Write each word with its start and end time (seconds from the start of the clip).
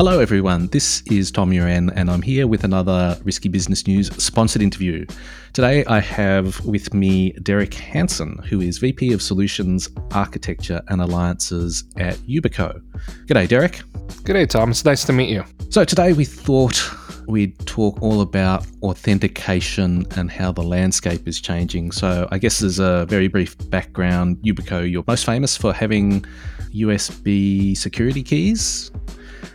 Hello, 0.00 0.18
everyone. 0.18 0.68
This 0.68 1.02
is 1.10 1.30
Tom 1.30 1.50
Uren, 1.50 1.92
and 1.94 2.10
I'm 2.10 2.22
here 2.22 2.46
with 2.46 2.64
another 2.64 3.18
Risky 3.22 3.50
Business 3.50 3.86
News 3.86 4.08
sponsored 4.16 4.62
interview. 4.62 5.04
Today, 5.52 5.84
I 5.84 6.00
have 6.00 6.58
with 6.64 6.94
me 6.94 7.32
Derek 7.42 7.74
Hanson, 7.74 8.38
who 8.48 8.62
is 8.62 8.78
VP 8.78 9.12
of 9.12 9.20
Solutions, 9.20 9.90
Architecture, 10.12 10.80
and 10.88 11.02
Alliances 11.02 11.84
at 11.98 12.14
Yubico. 12.20 12.80
G'day, 13.26 13.46
Derek. 13.46 13.82
G'day, 14.24 14.48
Tom. 14.48 14.70
It's 14.70 14.86
nice 14.86 15.04
to 15.04 15.12
meet 15.12 15.28
you. 15.28 15.44
So, 15.68 15.84
today 15.84 16.14
we 16.14 16.24
thought 16.24 16.82
we'd 17.28 17.58
talk 17.66 18.00
all 18.00 18.22
about 18.22 18.66
authentication 18.82 20.06
and 20.16 20.30
how 20.30 20.50
the 20.50 20.62
landscape 20.62 21.28
is 21.28 21.42
changing. 21.42 21.92
So, 21.92 22.26
I 22.30 22.38
guess 22.38 22.62
as 22.62 22.78
a 22.78 23.04
very 23.04 23.28
brief 23.28 23.54
background, 23.68 24.38
Yubico, 24.38 24.90
you're 24.90 25.04
most 25.06 25.26
famous 25.26 25.58
for 25.58 25.74
having 25.74 26.24
USB 26.72 27.76
security 27.76 28.22
keys. 28.22 28.90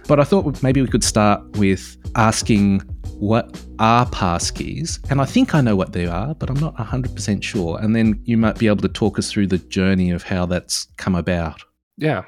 But 0.08 0.20
I 0.20 0.24
thought 0.24 0.62
maybe 0.62 0.82
we 0.82 0.88
could 0.88 1.04
start 1.04 1.42
with 1.58 1.98
asking 2.16 2.82
what 3.20 3.60
are 3.80 4.06
passkeys? 4.08 5.00
And 5.10 5.22
I 5.22 5.26
think 5.26 5.56
I 5.56 5.62
know 5.62 5.76
what 5.76 5.94
they 5.94 6.06
are, 6.06 6.36
but 6.36 6.50
I'm 6.50 6.60
not 6.60 6.76
100% 6.76 7.44
sure. 7.44 7.80
And 7.80 7.96
then 7.96 8.22
you 8.26 8.38
might 8.38 8.60
be 8.60 8.68
able 8.68 8.82
to 8.82 8.90
talk 8.90 9.18
us 9.18 9.32
through 9.32 9.48
the 9.48 9.58
journey 9.58 10.12
of 10.12 10.24
how 10.24 10.46
that's 10.46 10.88
come 10.98 11.16
about. 11.16 11.64
Yeah. 11.98 12.26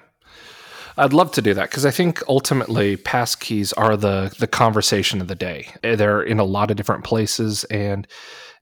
I'd 0.98 1.14
love 1.14 1.32
to 1.34 1.42
do 1.42 1.54
that 1.54 1.70
because 1.70 1.86
I 1.86 1.92
think 1.92 2.24
ultimately 2.28 2.98
passkeys 2.98 3.72
are 3.78 3.96
the 3.96 4.36
the 4.40 4.48
conversation 4.48 5.22
of 5.22 5.28
the 5.28 5.36
day. 5.36 5.68
They're 5.84 6.24
in 6.24 6.40
a 6.40 6.44
lot 6.44 6.72
of 6.72 6.78
different 6.78 7.04
places 7.04 7.66
and 7.66 8.08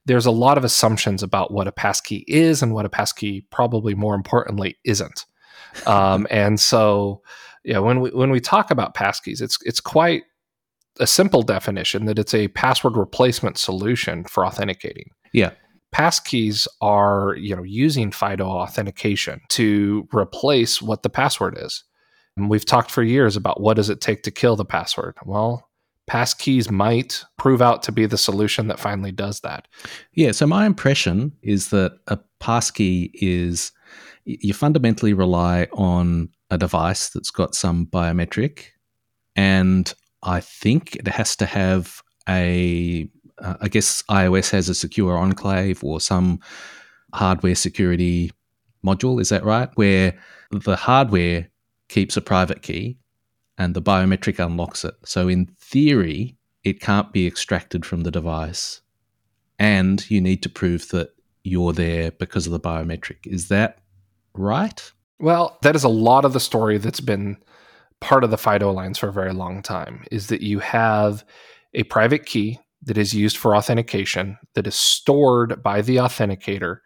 there's 0.06 0.26
a 0.26 0.32
lot 0.32 0.58
of 0.58 0.66
assumptions 0.66 1.24
about 1.24 1.52
what 1.52 1.68
a 1.68 1.72
passkey 1.72 2.26
is 2.28 2.62
and 2.62 2.74
what 2.74 2.86
a 2.86 2.90
passkey 2.90 3.48
probably 3.52 3.96
more 3.96 4.16
importantly 4.16 4.78
isn't. 4.84 5.26
Um, 5.86 6.26
and 6.32 6.58
so 6.58 7.22
yeah, 7.66 7.80
when 7.80 8.00
we 8.00 8.12
when 8.12 8.30
we 8.30 8.40
talk 8.40 8.72
about 8.72 8.96
passkeys, 8.96 9.42
it's 9.42 9.58
it's 9.66 9.82
quite 9.82 10.24
a 11.00 11.08
simple 11.08 11.42
definition 11.42 12.06
that 12.06 12.20
it's 12.20 12.34
a 12.34 12.48
password 12.50 12.96
replacement 12.96 13.58
solution 13.58 14.24
for 14.24 14.46
authenticating. 14.46 15.10
Yeah. 15.34 15.52
Passkeys 15.94 16.68
are, 16.82 17.36
you 17.38 17.56
know, 17.56 17.64
using 17.64 18.12
FIDO 18.12 18.46
authentication 18.46 19.42
to 19.50 20.08
replace 20.14 20.82
what 20.82 21.04
the 21.04 21.10
password 21.10 21.58
is. 21.60 21.84
And 22.38 22.50
we've 22.50 22.66
talked 22.66 22.92
for 22.92 23.04
years 23.04 23.36
about 23.36 23.62
what 23.62 23.76
does 23.76 23.90
it 23.90 24.02
take 24.02 24.24
to 24.24 24.32
kill 24.32 24.56
the 24.56 24.66
password. 24.66 25.16
Well, 25.26 25.70
passkeys 26.10 26.70
might 26.70 27.24
prove 27.38 27.62
out 27.62 27.82
to 27.84 27.92
be 27.92 28.06
the 28.06 28.18
solution 28.18 28.68
that 28.68 28.80
finally 28.80 29.12
does 29.12 29.40
that. 29.42 29.68
Yeah, 30.14 30.32
so 30.32 30.46
my 30.46 30.66
impression 30.66 31.32
is 31.42 31.70
that 31.70 31.98
a 32.08 32.20
passkey 32.40 33.12
is 33.14 33.72
you 34.26 34.54
fundamentally 34.54 35.14
rely 35.14 35.68
on 35.74 36.30
a 36.50 36.58
device 36.58 37.10
that's 37.10 37.32
got 37.32 37.56
some 37.56 37.88
biometric, 37.88 38.66
and 39.36 39.94
I 40.24 40.40
think 40.40 40.96
it 40.96 41.08
has 41.08 41.36
to 41.38 41.46
have 41.46 42.02
a. 42.28 43.10
Uh, 43.38 43.56
I 43.60 43.68
guess 43.68 44.02
iOS 44.04 44.52
has 44.52 44.70
a 44.70 44.76
secure 44.76 45.18
enclave 45.18 45.84
or 45.84 46.00
some 46.00 46.40
hardware 47.14 47.56
security 47.56 48.32
module. 48.86 49.20
Is 49.20 49.30
that 49.30 49.44
right? 49.44 49.70
Where 49.76 50.18
the 50.52 50.78
hardware 50.78 51.50
keeps 51.90 52.16
a 52.16 52.22
private 52.22 52.62
key 52.62 52.98
and 53.58 53.74
the 53.74 53.82
biometric 53.82 54.44
unlocks 54.44 54.86
it. 54.86 54.96
So, 55.06 55.28
in 55.28 55.48
theory, 55.60 56.38
it 56.64 56.82
can't 56.82 57.12
be 57.12 57.28
extracted 57.28 57.86
from 57.86 58.02
the 58.02 58.12
device. 58.12 58.82
And 59.60 60.10
you 60.10 60.20
need 60.20 60.44
to 60.44 60.50
prove 60.50 60.90
that 60.90 61.10
you're 61.44 61.74
there 61.74 62.12
because 62.12 62.46
of 62.46 62.52
the 62.52 62.60
biometric. 62.60 63.26
Is 63.26 63.48
that 63.50 63.80
right? 64.34 64.92
Well, 65.20 65.58
that 65.62 65.76
is 65.76 65.84
a 65.84 65.90
lot 65.90 66.26
of 66.26 66.34
the 66.34 66.40
story 66.40 66.78
that's 66.78 67.00
been 67.00 67.38
part 68.02 68.24
of 68.24 68.32
the 68.32 68.38
FIDO 68.38 68.70
Alliance 68.70 68.98
for 68.98 69.08
a 69.08 69.14
very 69.14 69.34
long 69.34 69.62
time 69.62 70.04
is 70.12 70.28
that 70.28 70.42
you 70.42 70.60
have 70.60 71.24
a 71.74 71.84
private 71.84 72.26
key 72.26 72.60
that 72.84 72.98
is 72.98 73.14
used 73.14 73.38
for 73.38 73.56
authentication 73.56 74.38
that 74.54 74.68
is 74.68 74.76
stored 74.76 75.64
by 75.64 75.82
the 75.82 75.98
authenticator 75.98 76.78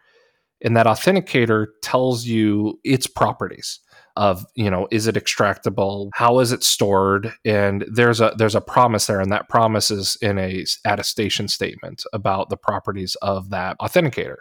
and 0.62 0.76
that 0.76 0.86
authenticator 0.86 1.66
tells 1.82 2.26
you 2.26 2.78
its 2.84 3.06
properties 3.06 3.80
of 4.16 4.44
you 4.54 4.70
know 4.70 4.88
is 4.90 5.06
it 5.06 5.14
extractable 5.14 6.10
how 6.14 6.40
is 6.40 6.52
it 6.52 6.64
stored 6.64 7.32
and 7.44 7.84
there's 7.92 8.20
a 8.20 8.34
there's 8.36 8.56
a 8.56 8.60
promise 8.60 9.06
there 9.06 9.20
and 9.20 9.30
that 9.30 9.48
promise 9.48 9.90
is 9.90 10.16
in 10.20 10.36
a 10.36 10.64
attestation 10.84 11.46
statement 11.46 12.02
about 12.12 12.48
the 12.48 12.56
properties 12.56 13.14
of 13.22 13.50
that 13.50 13.78
authenticator 13.78 14.36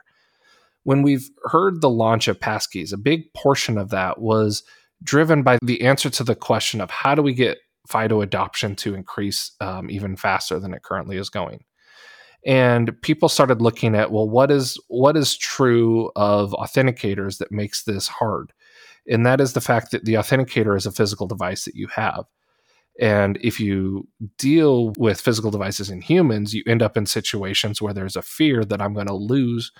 when 0.89 1.03
we've 1.03 1.29
heard 1.43 1.81
the 1.81 1.89
launch 1.89 2.27
of 2.27 2.39
passkeys, 2.39 2.91
a 2.91 2.97
big 2.97 3.31
portion 3.35 3.77
of 3.77 3.91
that 3.91 4.19
was 4.19 4.63
driven 5.03 5.43
by 5.43 5.59
the 5.61 5.83
answer 5.83 6.09
to 6.09 6.23
the 6.23 6.33
question 6.33 6.81
of 6.81 6.89
how 6.89 7.13
do 7.13 7.21
we 7.21 7.31
get 7.31 7.59
FIDO 7.87 8.21
adoption 8.21 8.75
to 8.77 8.95
increase 8.95 9.51
um, 9.61 9.91
even 9.91 10.15
faster 10.15 10.59
than 10.59 10.73
it 10.73 10.81
currently 10.81 11.17
is 11.17 11.29
going. 11.29 11.63
And 12.43 12.99
people 13.03 13.29
started 13.29 13.61
looking 13.61 13.93
at 13.93 14.11
well, 14.11 14.27
what 14.27 14.49
is 14.49 14.79
what 14.87 15.15
is 15.15 15.37
true 15.37 16.09
of 16.15 16.53
authenticators 16.53 17.37
that 17.37 17.51
makes 17.51 17.83
this 17.83 18.07
hard, 18.07 18.51
and 19.07 19.23
that 19.27 19.39
is 19.39 19.53
the 19.53 19.61
fact 19.61 19.91
that 19.91 20.05
the 20.05 20.15
authenticator 20.15 20.75
is 20.75 20.87
a 20.87 20.91
physical 20.91 21.27
device 21.27 21.65
that 21.65 21.75
you 21.75 21.85
have. 21.89 22.25
And 22.99 23.37
if 23.41 23.59
you 23.59 24.07
deal 24.39 24.91
with 24.97 25.21
physical 25.21 25.51
devices 25.51 25.91
in 25.91 26.01
humans, 26.01 26.55
you 26.55 26.63
end 26.65 26.81
up 26.81 26.97
in 26.97 27.05
situations 27.05 27.79
where 27.79 27.93
there's 27.93 28.15
a 28.15 28.23
fear 28.23 28.65
that 28.65 28.81
I'm 28.81 28.95
going 28.95 29.05
to 29.05 29.13
lose 29.13 29.71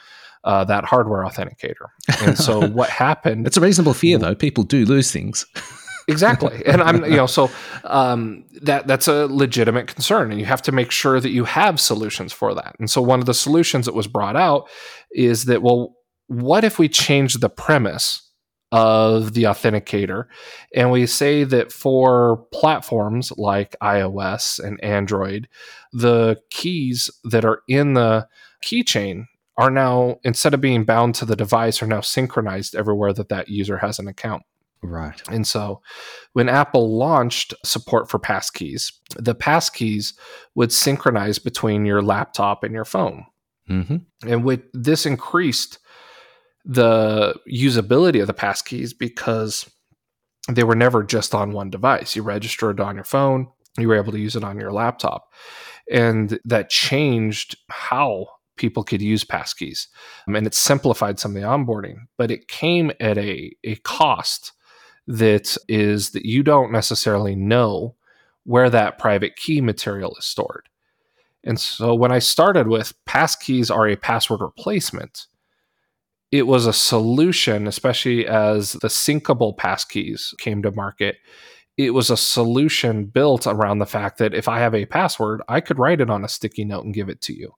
uh, 0.44 0.64
that 0.66 0.86
hardware 0.86 1.24
authenticator. 1.24 1.88
And 2.22 2.38
so 2.38 2.68
what 2.70 2.90
happened? 2.90 3.48
It's 3.48 3.58
a 3.58 3.62
reasonable 3.62 3.94
fear, 3.94 4.18
though. 4.18 4.36
People 4.36 4.64
do 4.64 4.86
lose 4.86 5.12
things. 5.12 5.46
exactly, 6.08 6.64
and 6.66 6.82
I'm 6.82 7.04
you 7.06 7.18
know 7.18 7.28
so 7.28 7.50
um, 7.84 8.46
that 8.62 8.88
that's 8.88 9.08
a 9.08 9.28
legitimate 9.28 9.88
concern, 9.88 10.32
and 10.32 10.40
you 10.40 10.46
have 10.46 10.62
to 10.64 10.72
make 10.72 10.92
sure 10.92 11.20
that 11.20 11.30
you 11.30 11.46
have 11.46 11.80
solutions 11.80 12.34
for 12.34 12.54
that. 12.56 12.76
And 12.80 12.90
so 12.90 13.02
one 13.02 13.20
of 13.20 13.26
the 13.26 13.34
solutions 13.34 13.86
that 13.86 13.96
was 13.96 14.08
brought 14.08 14.36
out 14.36 14.70
is 15.12 15.46
that 15.46 15.62
well, 15.62 15.96
what 16.28 16.64
if 16.64 16.80
we 16.80 16.90
change 16.90 17.36
the 17.36 17.50
premise? 17.50 18.26
of 18.72 19.34
the 19.34 19.44
authenticator. 19.44 20.26
And 20.76 20.92
we 20.92 21.08
say 21.08 21.44
that 21.44 21.72
for 21.72 22.46
platforms 22.54 23.32
like 23.36 23.76
iOS 23.82 24.64
and 24.64 24.84
Android, 24.84 25.48
the 25.92 26.38
keys 26.52 27.10
that 27.24 27.46
are 27.46 27.64
in 27.68 27.96
the 27.96 28.28
keychain 28.64 29.26
are 29.60 29.70
now 29.70 30.18
instead 30.24 30.54
of 30.54 30.62
being 30.62 30.86
bound 30.86 31.14
to 31.16 31.26
the 31.26 31.36
device 31.36 31.84
are 31.84 31.88
now 31.88 32.02
synchronized 32.02 32.76
everywhere 32.76 33.14
that 33.14 33.30
that 33.30 33.50
user 33.50 33.78
has 33.78 34.00
an 34.00 34.08
account. 34.08 34.44
Right. 34.82 35.22
And 35.30 35.46
so 35.46 35.82
when 36.34 36.48
apple 36.48 36.98
launched 36.98 37.54
support 37.66 38.10
for 38.10 38.18
passkeys 38.18 38.94
the 39.18 39.36
passkeys 39.36 40.14
would 40.56 40.72
synchronize 40.72 41.38
between 41.38 41.86
your 41.86 42.02
laptop 42.02 42.64
and 42.64 42.74
your 42.74 42.86
phone. 42.86 43.26
Mm-hmm. 43.70 43.98
and 44.28 44.44
with 44.44 44.62
this 44.74 45.06
increased 45.06 45.78
the 46.66 47.36
usability 47.48 48.20
of 48.20 48.26
the 48.26 48.34
passkeys 48.34 48.98
because 48.98 49.70
they 50.48 50.64
were 50.64 50.76
never 50.76 51.04
just 51.04 51.36
on 51.36 51.52
one 51.52 51.70
device. 51.70 52.16
You 52.16 52.24
registered 52.24 52.80
on 52.80 52.96
your 52.96 53.04
phone 53.04 53.50
you 53.78 53.88
were 53.88 53.96
able 53.96 54.12
to 54.12 54.20
use 54.20 54.36
it 54.36 54.44
on 54.44 54.60
your 54.60 54.72
laptop. 54.72 55.32
And 55.92 56.40
that 56.46 56.70
changed 56.70 57.58
how 57.70 58.28
people 58.60 58.84
could 58.84 59.02
use 59.02 59.24
passkeys. 59.24 59.88
Um, 60.28 60.36
and 60.36 60.46
it 60.46 60.54
simplified 60.54 61.20
some 61.20 61.36
of 61.36 61.42
the 61.42 61.48
onboarding, 61.48 61.96
but 62.18 62.30
it 62.30 62.48
came 62.48 62.92
at 63.00 63.18
a, 63.18 63.52
a 63.64 63.76
cost 63.78 64.52
that 65.08 65.58
is 65.68 66.12
that 66.12 66.26
you 66.26 66.44
don't 66.44 66.72
necessarily 66.72 67.36
know 67.36 67.96
where 68.44 68.70
that 68.70 69.00
private 69.00 69.36
key 69.36 69.62
material 69.62 70.16
is 70.20 70.26
stored. 70.26 70.70
And 71.44 71.60
so 71.60 71.96
when 71.96 72.12
I 72.12 72.20
started 72.20 72.68
with 72.68 72.94
passkeys 73.06 73.74
are 73.74 73.88
a 73.88 73.96
password 73.96 74.42
replacement, 74.42 75.28
it 76.32 76.46
was 76.46 76.68
a 76.68 76.74
solution, 76.74 77.66
especially 77.66 78.28
as 78.28 78.74
the 78.74 78.88
syncable 78.88 79.56
passkeys 79.56 80.38
came 80.38 80.62
to 80.62 80.72
market. 80.72 81.18
It 81.78 81.94
was 81.94 82.10
a 82.10 82.18
solution 82.18 83.06
built 83.06 83.48
around 83.48 83.80
the 83.80 83.86
fact 83.86 84.20
that 84.20 84.34
if 84.34 84.48
I 84.48 84.60
have 84.60 84.76
a 84.76 84.86
password, 84.86 85.42
I 85.48 85.62
could 85.62 85.80
write 85.80 86.02
it 86.02 86.10
on 86.10 86.24
a 86.24 86.30
sticky 86.30 86.66
note 86.66 86.86
and 86.86 86.94
give 86.94 87.10
it 87.10 87.22
to 87.22 87.34
you. 87.34 87.54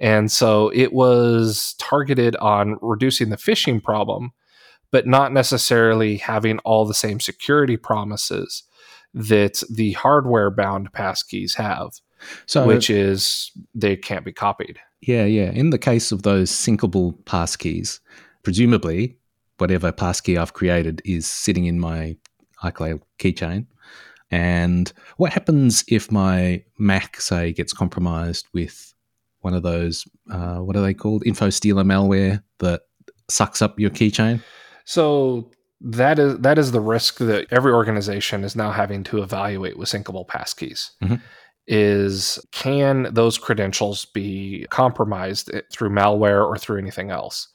And 0.00 0.32
so 0.32 0.70
it 0.74 0.92
was 0.92 1.74
targeted 1.78 2.34
on 2.36 2.78
reducing 2.80 3.28
the 3.28 3.36
phishing 3.36 3.82
problem, 3.82 4.32
but 4.90 5.06
not 5.06 5.32
necessarily 5.32 6.16
having 6.16 6.58
all 6.60 6.86
the 6.86 6.94
same 6.94 7.20
security 7.20 7.76
promises 7.76 8.64
that 9.12 9.62
the 9.70 9.92
hardware 9.92 10.50
bound 10.50 10.92
passkeys 10.92 11.56
have. 11.56 11.90
So, 12.46 12.66
which 12.66 12.90
is 12.90 13.50
they 13.74 13.96
can't 13.96 14.24
be 14.24 14.32
copied. 14.32 14.78
Yeah, 15.00 15.24
yeah. 15.24 15.50
In 15.52 15.70
the 15.70 15.78
case 15.78 16.12
of 16.12 16.22
those 16.22 16.50
syncable 16.50 17.16
passkeys, 17.24 18.00
presumably 18.42 19.16
whatever 19.56 19.92
passkey 19.92 20.38
I've 20.38 20.54
created 20.54 21.02
is 21.04 21.26
sitting 21.26 21.66
in 21.66 21.78
my 21.78 22.16
iCloud 22.62 23.02
keychain. 23.18 23.66
And 24.30 24.92
what 25.16 25.32
happens 25.32 25.84
if 25.88 26.10
my 26.10 26.62
Mac, 26.78 27.20
say, 27.20 27.52
gets 27.52 27.72
compromised 27.72 28.46
with 28.52 28.94
one 29.40 29.54
of 29.54 29.62
those 29.62 30.06
uh, 30.30 30.58
what 30.58 30.76
are 30.76 30.82
they 30.82 30.94
called 30.94 31.26
info 31.26 31.50
stealer 31.50 31.84
malware 31.84 32.42
that 32.58 32.82
sucks 33.28 33.62
up 33.62 33.78
your 33.78 33.90
keychain 33.90 34.42
so 34.84 35.50
that 35.80 36.18
is 36.18 36.38
that 36.38 36.58
is 36.58 36.72
the 36.72 36.80
risk 36.80 37.18
that 37.18 37.46
every 37.50 37.72
organization 37.72 38.44
is 38.44 38.54
now 38.54 38.70
having 38.70 39.02
to 39.04 39.22
evaluate 39.22 39.78
with 39.78 39.88
syncable 39.88 40.26
passkeys. 40.26 40.90
Mm-hmm. 41.02 41.16
Is 41.66 42.38
can 42.52 43.08
those 43.12 43.38
credentials 43.38 44.04
be 44.06 44.66
compromised 44.70 45.50
through 45.72 45.90
malware 45.90 46.44
or 46.44 46.58
through 46.58 46.78
anything 46.78 47.10
else? 47.10 47.48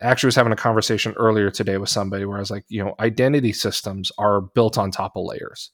I 0.00 0.06
actually 0.06 0.28
was 0.28 0.36
having 0.36 0.52
a 0.52 0.56
conversation 0.56 1.12
earlier 1.16 1.50
today 1.50 1.76
with 1.76 1.88
somebody 1.88 2.24
where 2.24 2.38
I 2.38 2.40
was 2.40 2.50
like, 2.50 2.64
you 2.68 2.82
know, 2.82 2.94
identity 3.00 3.52
systems 3.52 4.10
are 4.16 4.40
built 4.40 4.78
on 4.78 4.90
top 4.90 5.16
of 5.16 5.26
layers. 5.26 5.70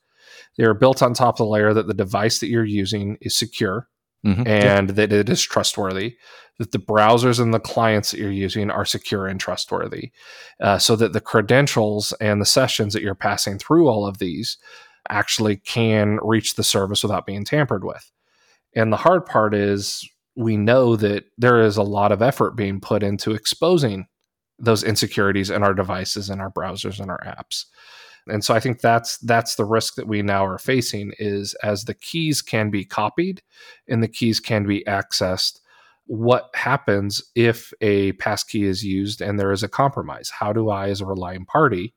They 0.57 0.65
are 0.65 0.75
built 0.75 1.03
on 1.03 1.15
top 1.15 1.35
of 1.35 1.39
the 1.39 1.47
layer 1.47 1.75
that 1.75 1.87
the 1.87 1.95
device 1.95 2.41
that 2.41 2.49
you're 2.49 2.65
using 2.65 3.19
is 3.21 3.37
secure 3.37 3.89
mm-hmm. 4.25 4.47
and 4.47 4.91
that 4.91 5.13
it 5.13 5.29
is 5.29 5.43
trustworthy, 5.43 6.17
that 6.59 6.73
the 6.73 6.79
browsers 6.79 7.41
and 7.41 7.53
the 7.53 7.61
clients 7.61 8.11
that 8.11 8.21
you're 8.21 8.31
using 8.31 8.71
are 8.71 8.85
secure 8.85 9.27
and 9.27 9.41
trustworthy, 9.41 10.13
uh, 10.61 10.79
so 10.79 10.97
that 10.97 11.13
the 11.13 11.21
credentials 11.21 12.13
and 12.21 12.41
the 12.41 12.47
sessions 12.47 12.93
that 12.93 13.03
you're 13.03 13.15
passing 13.15 13.59
through 13.59 13.89
all 13.89 14.07
of 14.07 14.19
these 14.19 14.57
actually 15.11 15.57
can 15.57 16.19
reach 16.23 16.55
the 16.55 16.65
service 16.65 17.03
without 17.03 17.27
being 17.27 17.45
tampered 17.45 17.85
with. 17.85 18.11
And 18.75 18.93
the 18.93 18.97
hard 18.97 19.27
part 19.27 19.55
is 19.55 20.09
we 20.37 20.57
know 20.57 20.97
that 20.97 21.25
there 21.39 21.61
is 21.61 21.77
a 21.77 21.83
lot 21.83 22.13
of 22.13 22.23
effort 22.23 22.57
being 22.57 22.81
put 22.81 23.03
into 23.03 23.33
exposing 23.33 24.07
those 24.59 24.83
insecurities 24.83 25.51
in 25.51 25.63
our 25.63 25.75
devices 25.75 26.31
and 26.31 26.41
our 26.41 26.51
browsers 26.51 27.01
and 27.01 27.11
our 27.11 27.21
apps. 27.21 27.67
And 28.29 28.45
so 28.45 28.55
I 28.55 28.61
think 28.61 28.81
that's 28.81 29.19
that's 29.19 29.57
the 29.57 29.65
risk 29.65 29.97
that 29.97 30.09
we 30.09 30.23
now 30.23 30.47
are 30.47 30.59
facing 30.59 31.13
is 31.19 31.55
as 31.63 31.85
the 31.85 31.95
keys 31.95 32.41
can 32.41 32.71
be 32.71 32.85
copied 32.85 33.43
and 33.89 34.03
the 34.03 34.09
keys 34.09 34.41
can 34.41 34.67
be 34.67 34.83
accessed 34.85 35.61
what 36.07 36.51
happens 36.55 37.23
if 37.35 37.73
a 37.81 38.13
passkey 38.13 38.65
is 38.65 38.85
used 38.85 39.21
and 39.21 39.39
there 39.39 39.53
is 39.53 39.63
a 39.63 39.69
compromise? 39.69 40.31
How 40.31 40.53
do 40.53 40.69
i 40.69 40.89
as 40.89 41.01
a 41.01 41.07
relying 41.07 41.47
party 41.47 41.95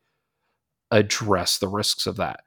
address 0.91 1.57
the 1.57 1.68
risks 1.68 2.07
of 2.07 2.15
that? 2.18 2.41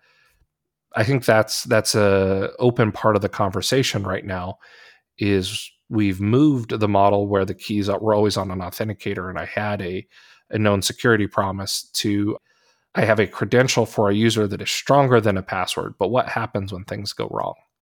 I 0.97 1.05
think 1.05 1.25
that's 1.25 1.65
that's 1.65 1.95
a 1.95 2.51
open 2.59 2.93
part 2.93 3.15
of 3.17 3.23
the 3.23 3.29
conversation 3.29 4.03
right 4.05 4.25
now 4.25 4.59
is 5.19 5.71
we've 5.89 6.21
moved 6.21 6.79
the 6.81 6.89
model 6.89 7.29
where 7.29 7.45
the 7.45 7.55
keys 7.55 7.89
were 7.89 8.15
always 8.15 8.37
on 8.37 8.51
an 8.51 8.61
authenticator 8.61 9.29
and 9.29 9.39
i 9.39 9.45
had 9.45 9.83
a, 9.83 10.07
a 10.51 10.59
known 10.59 10.83
security 10.83 11.27
promise 11.27 11.91
to 11.93 12.37
I 12.95 13.05
have 13.05 13.21
a 13.21 13.27
credential 13.27 13.87
for 13.87 14.11
a 14.11 14.15
user 14.15 14.47
that 14.47 14.61
is 14.61 14.71
stronger 14.71 15.21
than 15.21 15.37
a 15.37 15.43
password. 15.43 15.95
But 15.99 16.09
what 16.09 16.29
happens 16.29 16.73
when 16.73 16.85
things 16.85 17.13
go 17.13 17.29
wrong? 17.31 17.55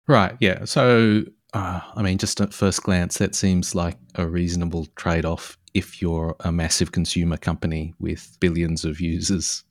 Right. 0.08 0.36
Yeah. 0.40 0.66
So, 0.66 1.24
uh, 1.54 1.80
I 1.96 2.02
mean, 2.02 2.18
just 2.18 2.42
at 2.42 2.54
first 2.54 2.84
glance, 2.84 3.18
that 3.20 3.36
seems 3.36 3.74
like 3.74 3.98
a 4.16 4.28
reasonable 4.28 4.88
trade 4.96 5.26
off 5.26 5.58
if 5.74 6.02
you're 6.02 6.36
a 6.42 6.52
massive 6.52 6.92
consumer 6.92 7.38
company 7.38 7.94
with 8.00 8.38
billions 8.40 8.84
of 8.84 9.00
users. 9.00 9.64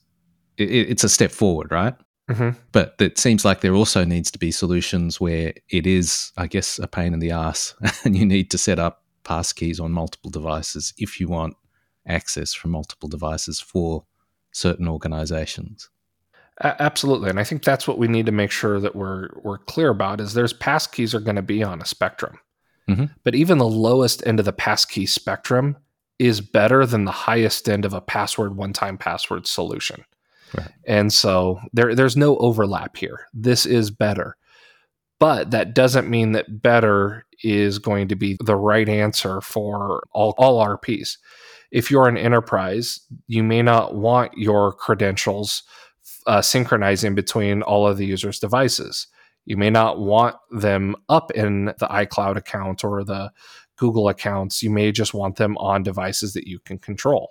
It, 0.56 0.70
it's 0.70 1.04
a 1.04 1.08
step 1.08 1.30
forward, 1.30 1.70
right? 1.70 1.94
Mm-hmm. 2.30 2.58
But 2.72 2.94
it 3.00 3.18
seems 3.18 3.44
like 3.44 3.60
there 3.60 3.74
also 3.74 4.04
needs 4.04 4.30
to 4.30 4.38
be 4.38 4.52
solutions 4.52 5.20
where 5.20 5.52
it 5.68 5.86
is, 5.86 6.32
I 6.36 6.46
guess, 6.46 6.78
a 6.78 6.86
pain 6.86 7.12
in 7.12 7.18
the 7.18 7.32
ass, 7.32 7.74
and 8.04 8.16
you 8.16 8.24
need 8.24 8.50
to 8.52 8.58
set 8.58 8.78
up 8.78 9.04
passkeys 9.24 9.80
on 9.80 9.92
multiple 9.92 10.30
devices 10.30 10.94
if 10.96 11.20
you 11.20 11.28
want 11.28 11.56
access 12.06 12.54
from 12.54 12.70
multiple 12.70 13.08
devices 13.08 13.60
for 13.60 14.04
certain 14.52 14.88
organizations. 14.88 15.88
Absolutely, 16.62 17.30
and 17.30 17.40
I 17.40 17.44
think 17.44 17.62
that's 17.62 17.88
what 17.88 17.98
we 17.98 18.06
need 18.06 18.26
to 18.26 18.32
make 18.32 18.50
sure 18.50 18.80
that 18.80 18.94
we're 18.94 19.30
we're 19.42 19.58
clear 19.58 19.88
about 19.88 20.20
is 20.20 20.34
there's 20.34 20.52
passkeys 20.52 21.14
are 21.14 21.20
going 21.20 21.36
to 21.36 21.42
be 21.42 21.62
on 21.62 21.80
a 21.80 21.86
spectrum, 21.86 22.38
mm-hmm. 22.88 23.06
but 23.24 23.34
even 23.34 23.56
the 23.56 23.64
lowest 23.64 24.26
end 24.26 24.38
of 24.38 24.44
the 24.44 24.52
passkey 24.52 25.06
spectrum 25.06 25.78
is 26.18 26.42
better 26.42 26.84
than 26.84 27.06
the 27.06 27.10
highest 27.10 27.66
end 27.66 27.86
of 27.86 27.94
a 27.94 28.00
password 28.02 28.56
one-time 28.58 28.98
password 28.98 29.46
solution. 29.46 30.04
Right. 30.54 30.68
And 30.86 31.10
so 31.10 31.60
there 31.72 31.94
there's 31.94 32.16
no 32.16 32.36
overlap 32.36 32.98
here. 32.98 33.26
This 33.32 33.64
is 33.64 33.90
better. 33.90 34.36
But 35.18 35.50
that 35.50 35.74
doesn't 35.74 36.10
mean 36.10 36.32
that 36.32 36.62
better 36.62 37.26
is 37.42 37.78
going 37.78 38.08
to 38.08 38.16
be 38.16 38.36
the 38.44 38.56
right 38.56 38.88
answer 38.88 39.40
for 39.40 40.02
all, 40.12 40.34
all 40.36 40.64
RPs 40.64 41.18
if 41.70 41.90
you're 41.90 42.08
an 42.08 42.16
enterprise, 42.16 43.00
you 43.26 43.42
may 43.42 43.62
not 43.62 43.94
want 43.94 44.32
your 44.36 44.72
credentials 44.72 45.62
uh, 46.26 46.42
synchronizing 46.42 47.14
between 47.14 47.62
all 47.62 47.86
of 47.86 47.96
the 47.96 48.06
user's 48.06 48.38
devices. 48.38 49.06
You 49.44 49.56
may 49.56 49.70
not 49.70 49.98
want 49.98 50.36
them 50.50 50.96
up 51.08 51.30
in 51.32 51.66
the 51.66 51.88
iCloud 51.90 52.36
account 52.36 52.84
or 52.84 53.04
the 53.04 53.32
Google 53.76 54.08
accounts. 54.08 54.62
You 54.62 54.70
may 54.70 54.92
just 54.92 55.14
want 55.14 55.36
them 55.36 55.56
on 55.58 55.82
devices 55.82 56.34
that 56.34 56.46
you 56.46 56.58
can 56.60 56.78
control. 56.78 57.30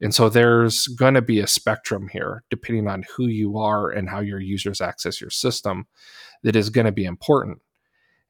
And 0.00 0.14
so 0.14 0.28
there's 0.28 0.88
going 0.88 1.14
to 1.14 1.22
be 1.22 1.38
a 1.38 1.46
spectrum 1.46 2.08
here, 2.08 2.42
depending 2.50 2.88
on 2.88 3.04
who 3.16 3.26
you 3.26 3.58
are 3.58 3.90
and 3.90 4.08
how 4.08 4.20
your 4.20 4.40
users 4.40 4.80
access 4.80 5.20
your 5.20 5.30
system, 5.30 5.86
that 6.42 6.56
is 6.56 6.68
going 6.68 6.86
to 6.86 6.92
be 6.92 7.04
important. 7.04 7.58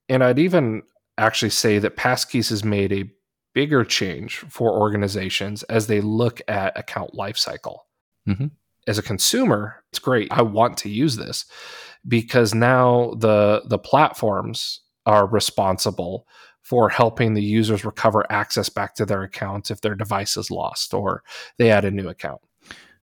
And 0.09 0.23
I'd 0.23 0.39
even 0.39 0.83
actually 1.17 1.51
say 1.51 1.79
that 1.79 1.97
Passkeys 1.97 2.51
has 2.51 2.65
made 2.65 2.93
a 2.93 3.11
bigger 3.55 3.85
change 3.85 4.39
for 4.51 4.79
organizations 4.79 5.63
as 5.65 5.87
they 5.87 6.01
look 6.01 6.41
at 6.49 6.79
account 6.79 7.13
lifecycle. 7.15 7.79
Mm-hmm. 8.29 8.47
As 8.87 8.99
a 8.99 9.03
consumer, 9.03 9.83
it's 9.91 9.99
great. 9.99 10.31
I 10.31 10.43
want 10.43 10.77
to 10.79 10.91
use 10.91 11.17
this 11.17 11.47
because 12.07 12.55
now 12.55 13.15
the 13.19 13.63
the 13.67 13.79
platforms 13.79 14.81
are 15.07 15.27
responsible 15.27 16.27
for 16.63 16.89
helping 16.89 17.35
the 17.35 17.43
users 17.43 17.85
recover 17.85 18.31
access 18.31 18.69
back 18.69 18.95
to 18.95 19.05
their 19.05 19.23
accounts 19.23 19.71
if 19.71 19.81
their 19.83 19.95
device 19.95 20.37
is 20.37 20.51
lost 20.51 20.95
or 20.95 21.23
they 21.59 21.71
add 21.71 21.85
a 21.85 21.91
new 21.91 22.09
account. 22.09 22.41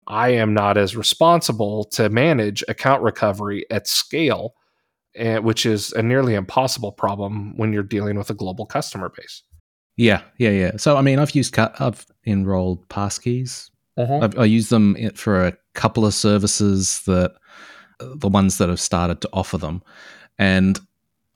I 0.07 0.31
am 0.31 0.55
not 0.55 0.79
as 0.79 0.97
responsible 0.97 1.85
to 1.93 2.09
manage 2.09 2.65
account 2.69 3.03
recovery 3.03 3.67
at 3.71 3.87
scale, 3.87 4.55
eh, 5.17 5.39
which 5.39 5.67
is 5.67 5.93
a 5.93 6.03
nearly 6.03 6.35
impossible 6.35 6.93
problem 6.93 7.57
when 7.57 7.73
you're 7.73 7.83
dealing 7.83 8.17
with 8.17 8.31
a 8.31 8.35
global 8.35 8.65
customer 8.65 9.11
base. 9.15 9.43
Yeah, 9.99 10.23
yeah, 10.39 10.51
yeah. 10.51 10.77
So 10.77 10.97
I 10.97 11.03
mean, 11.03 11.19
I've 11.19 11.35
used 11.35 11.59
I've 11.59 12.07
enrolled 12.25 12.89
passkeys. 12.89 13.71
Uh-huh. 13.99 14.29
i 14.39 14.45
use 14.45 14.69
them 14.69 14.97
for 15.17 15.45
a 15.45 15.57
couple 15.75 16.07
of 16.07 16.15
services 16.15 17.03
that 17.07 17.35
the 17.99 18.29
ones 18.29 18.59
that 18.59 18.69
have 18.69 18.79
started 18.79 19.21
to 19.23 19.29
offer 19.33 19.59
them, 19.59 19.83
and 20.39 20.79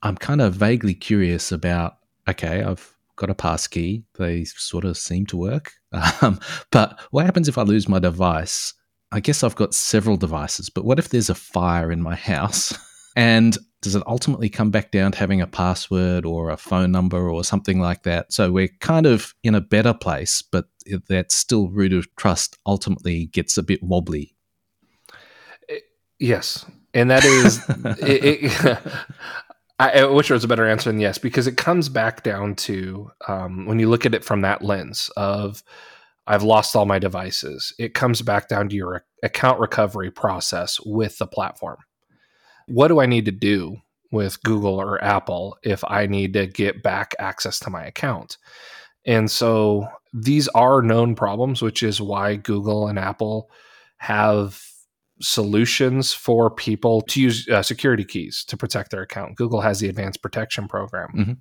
I'm 0.05 0.17
kind 0.17 0.41
of 0.41 0.55
vaguely 0.55 0.94
curious 0.94 1.50
about. 1.50 1.99
Okay, 2.29 2.62
I've 2.62 2.97
got 3.17 3.31
a 3.31 3.35
passkey. 3.35 4.05
They 4.17 4.44
sort 4.44 4.85
of 4.85 4.97
seem 4.97 5.26
to 5.26 5.37
work, 5.37 5.73
um, 6.23 6.38
but 6.70 7.00
what 7.11 7.26
happens 7.26 7.49
if 7.49 7.58
I 7.58 7.62
lose 7.62 7.88
my 7.88 7.99
device? 7.99 8.75
I 9.11 9.19
guess 9.19 9.43
I've 9.43 9.56
got 9.56 9.75
several 9.75 10.17
devices, 10.17 10.70
but 10.70 10.85
what 10.85 11.00
if 11.00 11.08
there's 11.08 11.29
a 11.29 11.35
fire 11.35 11.91
in 11.91 12.00
my 12.00 12.15
house 12.32 12.72
and 13.16 13.56
does 13.82 13.96
it 13.96 14.02
ultimately 14.06 14.48
come 14.48 14.70
back 14.70 14.92
down 14.92 15.12
to 15.12 15.19
having 15.19 15.40
a 15.40 15.46
password 15.46 16.24
or 16.24 16.50
a 16.50 16.56
phone 16.56 16.92
number 16.92 17.28
or 17.28 17.42
something 17.44 17.81
like 17.81 18.04
that? 18.04 18.32
So 18.32 18.52
we're 18.52 18.70
kind 18.81 19.06
of 19.06 19.34
in 19.42 19.54
a 19.54 19.60
better 19.60 19.92
place, 19.92 20.40
but 20.40 20.66
that 21.08 21.32
still 21.32 21.69
root 21.69 21.92
of 21.92 22.14
trust 22.16 22.56
ultimately 22.64 23.26
gets 23.26 23.58
a 23.58 23.62
bit 23.62 23.82
wobbly. 23.82 24.36
Eh, 25.69 25.78
yes. 26.20 26.64
And 26.94 27.10
that 27.10 27.24
is, 27.24 27.60
it, 28.00 28.44
it, 28.44 28.78
I, 29.81 30.04
wish 30.04 30.28
there 30.28 30.36
was 30.36 30.44
a 30.44 30.48
better 30.48 30.69
answer 30.69 30.90
than 30.90 31.00
yes, 31.00 31.19
because 31.19 31.48
it 31.48 31.56
comes 31.56 31.88
back 31.88 32.22
down 32.22 32.54
to 32.56 33.10
um, 33.26 33.66
when 33.66 33.81
you 33.81 33.90
look 33.90 34.06
at 34.06 34.14
it 34.14 34.24
from 34.24 34.42
that 34.42 34.62
lens 34.62 35.10
of, 35.16 35.64
I've 36.28 36.44
lost 36.44 36.76
all 36.76 36.86
my 36.86 37.00
devices. 37.00 37.74
It 37.81 37.94
comes 37.94 38.22
back 38.22 38.46
down 38.48 38.69
to 38.69 38.76
your 38.76 39.04
account 39.24 39.58
recovery 39.58 40.12
process 40.12 40.78
with 40.84 41.19
the 41.19 41.26
platform 41.26 41.78
what 42.66 42.88
do 42.88 43.00
I 43.00 43.06
need 43.06 43.24
to 43.26 43.32
do 43.32 43.76
with 44.10 44.42
Google 44.42 44.74
or 44.74 45.02
Apple 45.02 45.56
if 45.62 45.82
I 45.86 46.06
need 46.06 46.34
to 46.34 46.46
get 46.46 46.82
back 46.82 47.14
access 47.19 47.58
to 47.60 47.70
my 47.70 47.84
account? 47.84 48.38
And 49.04 49.31
so 49.31 49.88
these 50.12 50.48
are 50.48 50.82
known 50.82 51.14
problems, 51.14 51.62
which 51.62 51.82
is 51.82 52.00
why 52.00 52.36
Google 52.36 52.86
and 52.86 52.98
Apple 52.98 53.50
have 53.98 54.62
solutions 55.20 56.12
for 56.12 56.50
people 56.50 57.02
to 57.02 57.20
use 57.20 57.48
uh, 57.48 57.62
security 57.62 58.04
keys 58.04 58.44
to 58.48 58.56
protect 58.56 58.90
their 58.90 59.02
account. 59.02 59.36
Google 59.36 59.60
has 59.60 59.81
the 59.81 59.88
advanced 59.88 60.22
protection 60.22 60.69
program. 60.69 61.08
Mm-hmm. 61.16 61.32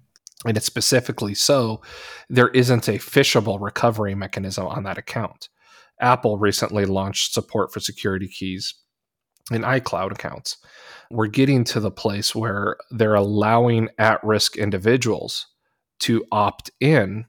And 0.48 0.58
it's 0.58 0.66
specifically 0.66 1.36
so 1.36 1.82
there 2.30 2.50
isn't 2.50 2.88
a 2.88 2.94
phishable 2.94 3.60
recovery 3.62 4.16
mechanism 4.16 4.66
on 4.68 4.84
that 4.84 4.98
account. 4.98 5.50
Apple 6.00 6.38
recently 6.38 6.86
launched 6.86 7.34
support 7.34 7.72
for 7.72 7.80
security 7.80 8.28
keys 8.28 8.74
in 9.52 9.62
iCloud 9.62 10.12
accounts 10.12 10.58
we're 11.12 11.28
getting 11.28 11.64
to 11.66 11.80
the 11.80 11.92
place 11.92 12.34
where 12.34 12.78
they're 12.90 13.16
allowing 13.16 13.90
at 13.98 14.24
risk 14.24 14.56
individuals 14.56 15.48
to 16.00 16.26
opt 16.32 16.72
in 16.80 17.26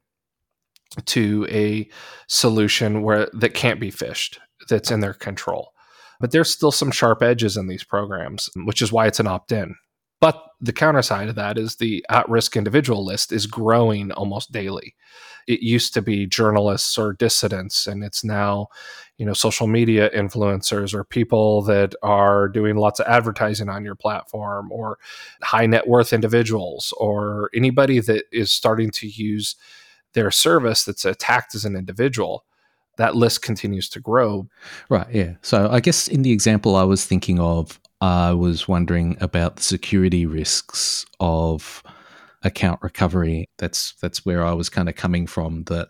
to 1.07 1.47
a 1.51 1.89
solution 2.29 3.03
where 3.03 3.29
that 3.33 3.55
can't 3.55 3.81
be 3.81 3.91
phished 3.91 4.39
that's 4.69 4.91
in 4.91 5.01
their 5.01 5.15
control. 5.15 5.73
But 6.21 6.31
there's 6.31 6.51
still 6.51 6.71
some 6.71 6.91
sharp 6.91 7.23
edges 7.23 7.57
in 7.57 7.67
these 7.67 7.85
programs 7.85 8.49
which 8.55 8.81
is 8.81 8.93
why 8.93 9.07
it's 9.07 9.21
an 9.21 9.27
opt-in 9.27 9.75
But 10.23 10.41
the 10.61 10.73
counter 10.73 11.03
side 11.03 11.29
of 11.29 11.35
that 11.35 11.59
is 11.59 11.75
the 11.75 12.07
at 12.09 12.29
risk 12.29 12.57
individual 12.57 13.05
list 13.05 13.33
is 13.33 13.49
growing 13.49 14.13
almost 14.13 14.53
daily. 14.53 14.95
It 15.49 15.63
used 15.63 15.93
to 15.95 16.01
be 16.01 16.29
journalists 16.29 16.97
or 16.97 17.13
dissidents, 17.13 17.89
and 17.89 18.05
it's 18.05 18.23
now, 18.23 18.69
you 19.19 19.27
know, 19.27 19.33
social 19.33 19.67
media 19.67 20.11
influencers 20.11 20.95
or 20.95 21.03
people 21.03 21.63
that 21.63 21.97
are 22.05 22.49
doing 22.49 22.77
lots 22.77 23.01
of 23.01 23.09
advertising 23.09 23.69
on 23.69 23.85
your 23.85 23.97
platform 23.97 24.71
or 24.71 25.01
high 25.43 25.67
net 25.67 25.89
worth 25.89 26.13
individuals 26.13 26.95
or 26.99 27.51
anybody 27.53 27.99
that 27.99 28.27
is 28.31 28.53
starting 28.53 28.93
to 28.93 29.09
use 29.09 29.57
their 30.13 30.31
service 30.31 30.85
that's 30.85 31.05
attacked 31.05 31.57
as 31.57 31.65
an 31.65 31.75
individual 31.75 32.45
that 32.97 33.17
list 33.17 33.43
continues 33.43 33.89
to 33.89 33.99
grow. 33.99 34.47
Right. 34.89 35.07
Yeah. 35.13 35.33
So 35.43 35.69
I 35.69 35.81
guess 35.81 36.07
in 36.07 36.23
the 36.23 36.31
example 36.31 36.77
I 36.77 36.85
was 36.85 37.05
thinking 37.05 37.41
of, 37.41 37.81
I 38.03 38.33
was 38.33 38.67
wondering 38.67 39.17
about 39.21 39.57
the 39.57 39.63
security 39.63 40.27
risks 40.27 41.07
of 41.21 41.85
account 42.43 42.83
recovery. 42.83 43.49
That's 43.59 43.95
that's 44.03 44.27
where 44.27 44.45
I 44.45 44.53
was 44.53 44.69
kind 44.69 44.89
of 44.89 44.97
coming 44.97 45.29
from. 45.29 45.63
That 45.65 45.89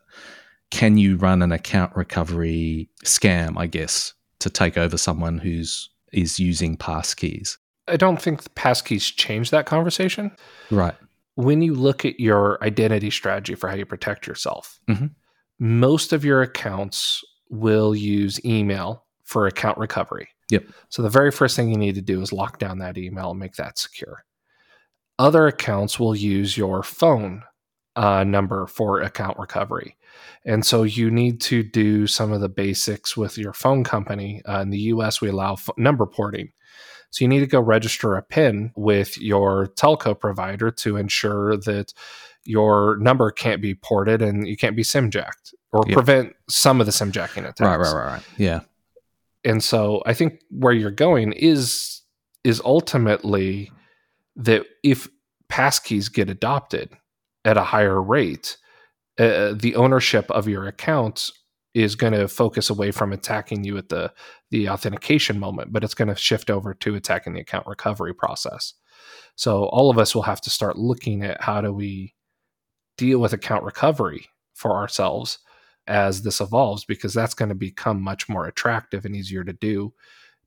can 0.71 0.99
you 0.99 1.17
run 1.17 1.41
an 1.41 1.53
account 1.53 1.97
recovery 1.97 2.91
scam? 3.03 3.57
I 3.57 3.67
guess 3.67 4.13
to 4.41 4.51
take 4.51 4.77
over 4.77 4.99
someone 4.99 5.39
who's 5.39 5.89
is 6.13 6.39
using 6.39 6.77
passkeys. 6.77 7.57
I 7.89 7.97
don't 7.97 8.21
think 8.21 8.43
passkeys 8.55 9.17
change 9.17 9.51
that 9.51 9.65
conversation. 9.65 10.33
Right. 10.71 10.95
When 11.37 11.63
you 11.63 11.75
look 11.75 12.05
at 12.05 12.21
your 12.21 12.63
identity 12.63 13.11
strategy 13.11 13.55
for 13.55 13.71
how 13.71 13.75
you 13.77 13.87
protect 13.87 14.27
yourself, 14.27 14.79
mm-hmm. 14.87 15.07
most 15.59 16.13
of 16.13 16.27
your 16.27 16.43
accounts 16.43 17.23
will 17.49 17.95
use 17.97 18.45
email 18.45 19.07
for 19.25 19.47
account 19.47 19.79
recovery. 19.79 20.29
Yep. 20.53 20.67
So 20.91 21.01
the 21.01 21.09
very 21.09 21.31
first 21.31 21.57
thing 21.57 21.71
you 21.71 21.79
need 21.79 21.95
to 21.95 22.03
do 22.03 22.21
is 22.21 22.31
lock 22.31 22.59
down 22.59 22.79
that 22.79 22.99
email 22.99 23.31
and 23.31 23.41
make 23.41 23.55
that 23.55 23.79
secure. 23.79 24.25
Other 25.19 25.47
accounts 25.47 25.99
will 25.99 26.15
use 26.15 26.59
your 26.59 26.83
phone 26.83 27.43
uh, 27.97 28.23
number 28.25 28.67
for 28.67 29.01
account 29.01 29.39
recovery. 29.39 29.97
And 30.45 30.65
so 30.65 30.83
you 30.83 31.11
need 31.11 31.41
to 31.43 31.63
do 31.63 32.07
some 32.07 32.33
of 32.33 32.43
the 32.43 32.51
basics 32.51 33.17
with 33.17 33.39
your 33.39 33.55
phone 33.55 33.83
company. 33.83 34.43
Uh, 34.47 34.61
in 34.61 34.69
the 34.69 34.79
US, 34.79 35.23
we 35.23 35.31
allow 35.31 35.55
f- 35.55 35.71
number 35.79 36.05
porting. 36.05 36.53
So 37.11 37.25
you 37.25 37.29
need 37.29 37.41
to 37.41 37.47
go 37.47 37.61
register 37.61 38.17
a 38.17 38.23
PIN 38.23 38.73
with 38.77 39.19
your 39.19 39.69
telco 39.69 40.19
provider 40.19 40.71
to 40.71 40.99
ensure 40.99 41.57
that 41.59 41.95
your 42.45 42.99
number 42.99 43.31
can't 43.31 43.63
be 43.63 43.75
ported 43.75 44.21
and 44.21 44.47
you 44.47 44.59
can't 44.59 44.77
be 44.77 44.83
SIM 44.83 45.11
jacked 45.11 45.55
or 45.73 45.85
yep. 45.87 45.95
prevent 45.95 46.37
some 46.51 46.79
of 46.79 46.87
the 46.87 46.93
SIM 46.93 47.11
jacking 47.11 47.45
attacks. 47.45 47.61
Right, 47.61 47.77
right, 47.79 47.95
right, 47.95 48.13
right. 48.13 48.23
Yeah 48.37 48.61
and 49.45 49.63
so 49.63 50.03
I 50.07 50.15
think 50.15 50.41
where 50.51 50.73
you're 50.73 50.91
going 50.91 51.33
is 51.33 52.03
is 52.45 52.61
ultimately 52.65 53.71
that 54.37 54.65
if 54.83 55.09
passkeys 55.51 56.13
get 56.13 56.31
adopted 56.31 56.91
at 57.45 57.57
a 57.57 57.65
higher 57.65 58.01
rate, 58.01 58.57
uh, 59.19 59.53
the 59.55 59.75
ownership 59.77 60.31
of 60.31 60.49
your 60.49 60.67
account 60.67 61.31
is 61.75 61.95
going 61.95 62.13
to 62.13 62.29
focus 62.29 62.69
away 62.69 62.91
from 62.91 63.13
attacking 63.13 63.65
you 63.65 63.77
at 63.79 63.89
the 63.89 64.13
the 64.51 64.69
authentication 64.69 65.39
moment, 65.39 65.73
but 65.73 65.83
it's 65.83 65.95
going 65.95 66.09
to 66.09 66.17
shift 66.17 66.51
over 66.51 66.75
to 66.75 66.95
attacking 66.95 67.33
the 67.33 67.41
account 67.41 67.67
recovery 67.67 68.15
process. 68.15 68.75
So 69.37 69.65
all 69.67 69.91
of 69.91 69.99
us 69.99 70.15
will 70.15 70.23
have 70.23 70.41
to 70.43 70.51
start 70.51 70.79
looking 70.79 71.25
at 71.25 71.41
how 71.41 71.61
do 71.61 71.73
we 71.73 72.15
deal 72.99 73.19
with 73.19 73.33
account 73.33 73.65
recovery 73.65 74.29
for 74.55 74.77
ourselves 74.77 75.39
as 75.87 76.23
this 76.23 76.41
evolves 76.41 76.85
because 76.85 77.15
that's 77.15 77.35
going 77.35 77.49
to 77.49 77.55
become 77.55 78.01
much 78.01 78.29
more 78.29 78.47
attractive 78.47 79.05
and 79.05 79.17
easier 79.17 79.45
to 79.45 79.53
do 79.53 79.93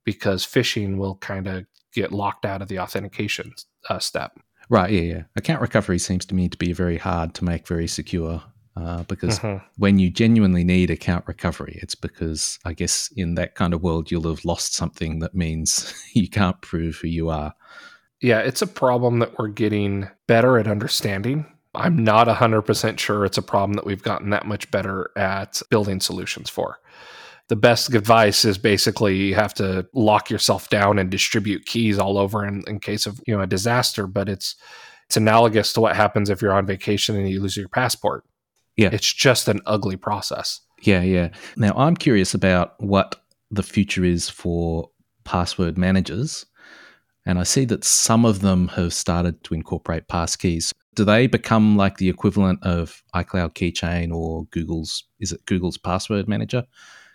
because 0.04 0.46
phishing 0.46 0.98
will 0.98 1.16
kind 1.16 1.48
of 1.48 1.66
get 1.94 2.12
locked 2.12 2.46
out 2.46 2.62
of 2.62 2.68
the 2.68 2.80
authentication 2.80 3.54
uh, 3.90 4.00
step. 4.00 4.40
Right. 4.70 4.92
Yeah. 4.92 5.02
Yeah. 5.02 5.24
Account 5.36 5.62
recovery 5.62 6.00
seems 6.00 6.26
to 6.28 6.36
me 6.36 6.50
to 6.50 6.58
be 6.58 6.74
very 6.74 6.98
hard 6.98 7.34
to 7.36 7.46
make 7.46 7.68
very 7.68 7.88
secure. 7.88 8.44
Uh, 8.78 9.04
because 9.04 9.40
mm-hmm. 9.40 9.66
when 9.78 10.00
you 10.00 10.10
genuinely 10.10 10.66
need 10.66 10.90
account 10.90 11.26
recovery, 11.28 11.80
it's 11.82 11.96
because 11.96 12.60
I 12.66 12.74
guess 12.74 13.10
in 13.16 13.36
that 13.36 13.56
kind 13.56 13.74
of 13.74 13.82
world 13.82 14.12
you'll 14.12 14.28
have 14.28 14.44
lost 14.44 14.74
something 14.74 15.20
that 15.20 15.34
means 15.34 15.94
you 16.14 16.30
can't 16.30 16.60
prove 16.62 16.98
who 16.98 17.08
you 17.08 17.30
are. 17.30 17.54
Yeah, 18.22 18.40
it's 18.40 18.62
a 18.62 18.68
problem 18.68 19.20
that 19.20 19.38
we're 19.40 19.48
getting 19.48 20.10
better 20.28 20.58
at 20.58 20.68
understanding 20.68 21.46
I'm 21.76 22.04
not 22.04 22.28
100% 22.28 23.00
sure 23.00 23.26
it's 23.26 23.38
a 23.38 23.42
problem 23.42 23.74
that 23.74 23.86
we've 23.86 24.04
gotten 24.04 24.30
that 24.32 24.46
much 24.46 24.70
better 24.72 25.12
at 25.16 25.62
building 25.70 26.00
solutions 26.00 26.50
for. 26.50 26.80
The 27.48 27.56
best 27.56 27.94
advice 27.94 28.44
is 28.44 28.58
basically 28.58 29.16
you 29.16 29.36
have 29.36 29.54
to 29.56 29.88
lock 29.94 30.30
yourself 30.30 30.70
down 30.70 30.98
and 30.98 31.12
distribute 31.12 31.66
keys 31.66 32.00
all 32.00 32.18
over 32.18 32.46
in, 32.46 32.64
in 32.68 32.80
case 32.80 33.06
of 33.06 33.22
you 33.28 33.36
know 33.36 33.44
a 33.44 33.48
disaster. 33.48 34.08
But 34.08 34.30
it's 34.30 34.56
it's 35.06 35.18
analogous 35.18 35.72
to 35.74 35.82
what 35.82 35.96
happens 35.96 36.32
if 36.32 36.42
you're 36.42 36.54
on 36.54 36.66
vacation 36.66 37.16
and 37.16 37.30
you 37.30 37.40
lose 37.40 37.56
your 37.56 37.70
passport. 37.70 38.24
Yeah, 38.78 38.90
it's 38.92 39.14
just 39.14 39.48
an 39.48 39.62
ugly 39.68 39.96
process. 39.96 40.62
Yeah, 40.82 41.02
yeah. 41.02 41.30
Now 41.56 41.74
I'm 41.76 41.96
curious 41.96 42.34
about 42.34 42.74
what 42.80 43.22
the 43.52 43.64
future 43.64 44.04
is 44.04 44.28
for 44.28 44.90
password 45.24 45.78
managers. 45.78 46.48
And 47.26 47.40
I 47.40 47.44
see 47.44 47.66
that 47.66 47.84
some 47.84 48.24
of 48.24 48.42
them 48.42 48.68
have 48.70 48.94
started 48.94 49.44
to 49.46 49.54
incorporate 49.54 50.08
passkeys 50.08 50.72
do 50.96 51.04
they 51.04 51.28
become 51.28 51.78
like 51.78 51.98
the 51.98 52.10
equivalent 52.10 52.64
of 52.64 53.04
iCloud 53.14 53.54
Keychain 53.54 54.14
or 54.14 54.46
Google's? 54.46 55.04
Is 55.20 55.32
it 55.32 55.46
Google's 55.46 55.78
password 55.78 56.28
manager? 56.28 56.64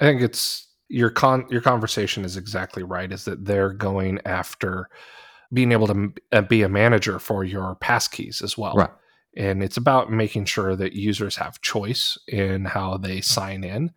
I 0.01 0.05
think 0.05 0.21
it's 0.23 0.69
your 0.89 1.11
con 1.11 1.47
your 1.51 1.63
conversation 1.63 2.25
is 2.25 2.37
exactly 2.37 2.83
right. 2.83 3.11
Is 3.11 3.25
that 3.25 3.45
they're 3.45 3.73
going 3.73 4.21
after 4.25 4.89
being 5.53 5.73
able 5.73 5.89
to 5.89 6.13
uh, 6.31 6.43
be 6.43 6.63
a 6.63 6.69
manager 6.69 7.19
for 7.19 7.43
your 7.43 7.77
passkeys 7.77 8.43
as 8.43 8.57
well, 8.57 8.75
right? 8.75 8.91
And 9.37 9.63
it's 9.63 9.77
about 9.77 10.13
making 10.13 10.45
sure 10.45 10.77
that 10.77 10.93
users 10.93 11.37
have 11.37 11.61
choice 11.61 12.19
in 12.29 12.67
how 12.67 12.97
they 12.99 13.21
sign 13.21 13.65
in. 13.65 13.93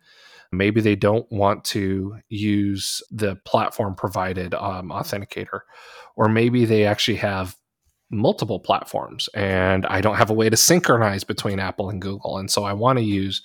Maybe 0.56 0.80
they 0.80 0.96
don't 0.96 1.30
want 1.30 1.64
to 1.66 2.16
use 2.28 3.02
the 3.10 3.36
platform 3.44 3.94
provided 3.94 4.54
um, 4.54 4.90
authenticator, 4.90 5.60
or 6.16 6.28
maybe 6.28 6.64
they 6.64 6.86
actually 6.86 7.16
have 7.16 7.56
multiple 8.10 8.60
platforms 8.60 9.28
and 9.34 9.86
I 9.86 10.00
don't 10.00 10.16
have 10.16 10.30
a 10.30 10.34
way 10.34 10.48
to 10.48 10.56
synchronize 10.56 11.24
between 11.24 11.58
Apple 11.58 11.90
and 11.90 12.00
Google. 12.00 12.38
And 12.38 12.50
so 12.50 12.62
I 12.62 12.72
want 12.72 12.98
to 12.98 13.04
use 13.04 13.42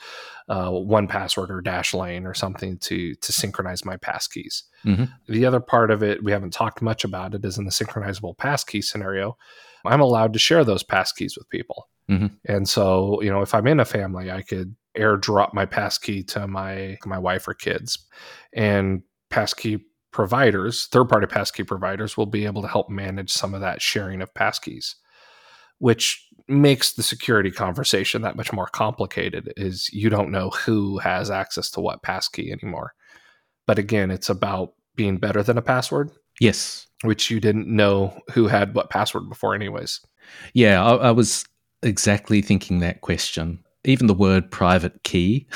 uh, 0.50 0.70
1Password 0.70 1.50
or 1.50 1.62
Dashlane 1.62 2.26
or 2.26 2.34
something 2.34 2.78
to 2.80 3.16
to 3.16 3.32
synchronize 3.32 3.86
my 3.86 3.98
passkeys. 3.98 4.64
Mm-hmm. 4.86 5.06
The 5.28 5.46
other 5.46 5.60
part 5.60 5.92
of 5.92 6.04
it, 6.04 6.24
we 6.24 6.32
haven't 6.32 6.54
talked 6.54 6.82
much 6.82 7.04
about 7.04 7.36
it, 7.36 7.46
is 7.46 7.58
in 7.58 7.66
the 7.66 7.72
synchronizable 7.72 8.36
passkey 8.36 8.82
scenario. 8.82 9.38
I'm 9.86 10.02
allowed 10.02 10.34
to 10.34 10.40
share 10.40 10.66
those 10.66 10.84
passkeys 10.84 11.38
with 11.38 11.50
people. 11.50 11.88
Mm-hmm. 12.10 12.28
And 12.46 12.68
so, 12.68 13.22
you 13.22 13.30
know, 13.30 13.42
if 13.42 13.54
I'm 13.54 13.68
in 13.68 13.80
a 13.80 13.86
family, 13.86 14.32
I 14.32 14.42
could 14.42 14.76
airdrop 15.00 15.54
my 15.54 15.66
passkey 15.66 16.24
to 16.24 16.48
my 16.48 16.98
my 17.06 17.18
wife 17.18 17.48
or 17.48 17.54
kids. 17.54 17.98
And 18.54 19.02
passkey 19.30 19.86
providers, 20.12 20.88
third 20.92 21.10
party 21.10 21.28
passkey 21.28 21.64
providers, 21.64 22.18
will 22.18 22.26
be 22.26 22.46
able 22.46 22.62
to 22.62 22.68
help 22.68 22.90
manage 22.90 23.32
some 23.32 23.54
of 23.54 23.62
that 23.62 23.82
sharing 23.82 24.22
of 24.22 24.34
passkeys, 24.34 24.96
which 25.78 26.26
makes 26.48 26.94
the 26.94 27.04
security 27.04 27.52
conversation 27.52 28.24
that 28.24 28.36
much 28.36 28.52
more 28.52 28.66
complicated 28.66 29.54
is 29.56 29.88
you 29.94 30.10
don't 30.10 30.32
know 30.32 30.50
who 30.50 30.98
has 30.98 31.30
access 31.30 31.70
to 31.70 31.80
what 31.80 32.02
passkey 32.02 32.52
anymore. 32.52 32.94
But 33.68 33.78
again, 33.78 34.10
it's 34.10 34.30
about 34.30 34.74
being 34.96 35.18
better 35.18 35.44
than 35.44 35.58
a 35.58 35.62
password. 35.62 36.12
Yes. 36.40 36.88
Which 37.04 37.30
you 37.30 37.40
didn't 37.40 37.68
know 37.68 38.20
who 38.32 38.48
had 38.48 38.74
what 38.74 38.90
password 38.90 39.30
before, 39.30 39.54
anyways. 39.54 40.02
Yeah, 40.54 40.84
I, 40.84 40.96
I 40.96 41.12
was 41.12 41.46
exactly 41.84 42.42
thinking 42.42 42.80
that 42.80 43.02
question. 43.02 43.64
Even 43.90 44.08
the 44.08 44.14
word 44.14 44.52
private 44.52 45.04
key 45.04 45.48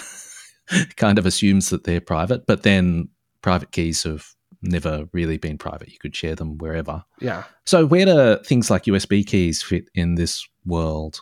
kind 0.97 1.17
of 1.17 1.25
assumes 1.25 1.69
that 1.69 1.83
they're 1.83 2.01
private, 2.01 2.45
but 2.47 2.63
then 2.63 3.09
private 3.41 3.71
keys 3.71 4.03
have 4.03 4.25
never 4.63 5.07
really 5.11 5.37
been 5.37 5.57
private. 5.57 5.89
You 5.89 5.99
could 5.99 6.15
share 6.15 6.35
them 6.35 6.57
wherever. 6.57 7.03
Yeah. 7.19 7.43
So 7.65 7.85
where 7.85 8.05
do 8.05 8.43
things 8.43 8.71
like 8.71 8.85
USB 8.85 9.25
keys 9.25 9.61
fit 9.61 9.89
in 9.93 10.15
this 10.15 10.47
world? 10.65 11.21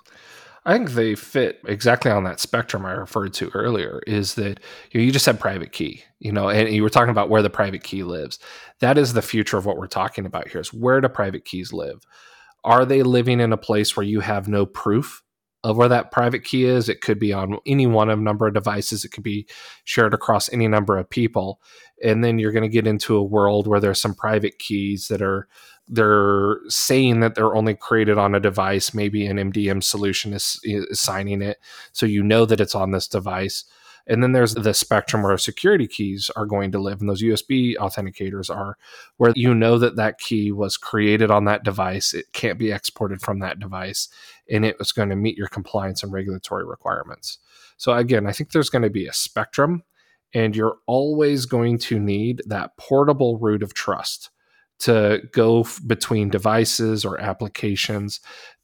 I 0.63 0.73
think 0.73 0.91
they 0.91 1.15
fit 1.15 1.59
exactly 1.65 2.11
on 2.11 2.23
that 2.25 2.39
spectrum 2.39 2.85
I 2.85 2.91
referred 2.91 3.33
to 3.33 3.49
earlier. 3.49 3.99
Is 4.05 4.35
that 4.35 4.59
you, 4.91 4.99
know, 4.99 5.05
you 5.05 5.11
just 5.11 5.25
said 5.25 5.39
private 5.39 5.71
key, 5.71 6.03
you 6.19 6.31
know, 6.31 6.49
and 6.49 6.69
you 6.69 6.83
were 6.83 6.89
talking 6.89 7.09
about 7.09 7.29
where 7.29 7.41
the 7.41 7.49
private 7.49 7.83
key 7.83 8.03
lives. 8.03 8.37
That 8.79 8.97
is 8.97 9.13
the 9.13 9.23
future 9.23 9.57
of 9.57 9.65
what 9.65 9.77
we're 9.77 9.87
talking 9.87 10.25
about 10.25 10.49
here. 10.49 10.61
Is 10.61 10.71
where 10.71 11.01
do 11.01 11.09
private 11.09 11.45
keys 11.45 11.73
live? 11.73 12.05
Are 12.63 12.85
they 12.85 13.01
living 13.01 13.39
in 13.39 13.51
a 13.51 13.57
place 13.57 13.97
where 13.97 14.05
you 14.05 14.19
have 14.19 14.47
no 14.47 14.67
proof 14.67 15.23
of 15.63 15.77
where 15.77 15.89
that 15.89 16.11
private 16.11 16.43
key 16.43 16.65
is. 16.65 16.89
It 16.89 17.01
could 17.01 17.19
be 17.19 17.33
on 17.33 17.57
any 17.65 17.87
one 17.87 18.09
of 18.09 18.19
a 18.19 18.21
number 18.21 18.47
of 18.47 18.53
devices. 18.53 19.05
It 19.05 19.09
could 19.09 19.23
be 19.23 19.47
shared 19.83 20.13
across 20.13 20.51
any 20.51 20.67
number 20.67 20.97
of 20.97 21.09
people. 21.09 21.61
And 22.03 22.23
then 22.23 22.39
you're 22.39 22.51
going 22.51 22.63
to 22.63 22.69
get 22.69 22.87
into 22.87 23.15
a 23.15 23.23
world 23.23 23.67
where 23.67 23.79
there's 23.79 24.01
some 24.01 24.15
private 24.15 24.57
keys 24.59 25.07
that 25.09 25.21
are 25.21 25.47
they're 25.87 26.59
saying 26.69 27.19
that 27.19 27.35
they're 27.35 27.55
only 27.55 27.75
created 27.75 28.17
on 28.17 28.33
a 28.33 28.39
device. 28.39 28.93
Maybe 28.93 29.25
an 29.25 29.37
MDM 29.37 29.83
solution 29.83 30.33
is, 30.33 30.59
is 30.63 30.99
signing 30.99 31.41
it, 31.41 31.57
so 31.91 32.05
you 32.05 32.23
know 32.23 32.45
that 32.45 32.61
it's 32.61 32.75
on 32.75 32.91
this 32.91 33.07
device. 33.07 33.65
And 34.07 34.23
then 34.23 34.31
there's 34.31 34.55
the 34.55 34.73
spectrum 34.73 35.21
where 35.21 35.37
security 35.37 35.87
keys 35.87 36.31
are 36.35 36.45
going 36.45 36.71
to 36.71 36.79
live, 36.79 37.01
and 37.01 37.09
those 37.09 37.21
USB 37.21 37.75
authenticators 37.75 38.53
are 38.53 38.77
where 39.17 39.33
you 39.35 39.53
know 39.53 39.77
that 39.77 39.95
that 39.97 40.17
key 40.17 40.51
was 40.51 40.77
created 40.77 41.29
on 41.29 41.45
that 41.45 41.63
device. 41.63 42.13
It 42.13 42.31
can't 42.33 42.57
be 42.57 42.71
exported 42.71 43.21
from 43.21 43.39
that 43.39 43.59
device, 43.59 44.07
and 44.51 44.65
it 44.65 44.77
was 44.77 44.91
going 44.91 45.09
to 45.09 45.15
meet 45.15 45.37
your 45.37 45.47
compliance 45.47 46.03
and 46.03 46.11
regulatory 46.11 46.65
requirements. 46.65 47.39
So, 47.77 47.93
again, 47.93 48.27
I 48.27 48.31
think 48.33 48.51
there's 48.51 48.69
going 48.69 48.83
to 48.83 48.89
be 48.89 49.07
a 49.07 49.13
spectrum, 49.13 49.83
and 50.33 50.55
you're 50.55 50.77
always 50.85 51.45
going 51.45 51.77
to 51.79 51.99
need 51.99 52.43
that 52.45 52.77
portable 52.77 53.39
root 53.39 53.63
of 53.63 53.73
trust 53.73 54.29
to 54.79 55.21
go 55.31 55.61
f- 55.61 55.79
between 55.87 56.29
devices 56.29 57.05
or 57.05 57.19
applications 57.19 58.19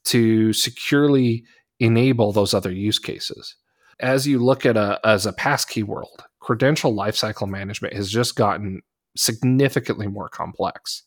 to 0.05 0.51
securely 0.53 1.45
enable 1.79 2.31
those 2.31 2.53
other 2.53 2.71
use 2.71 2.99
cases. 2.99 3.55
As 3.99 4.27
you 4.27 4.39
look 4.39 4.65
at 4.65 4.77
a 4.77 4.99
as 5.03 5.25
a 5.25 5.33
passkey 5.33 5.83
world, 5.83 6.23
credential 6.39 6.93
lifecycle 6.93 7.47
management 7.47 7.93
has 7.93 8.11
just 8.11 8.35
gotten 8.35 8.81
significantly 9.15 10.07
more 10.07 10.29
complex. 10.29 11.03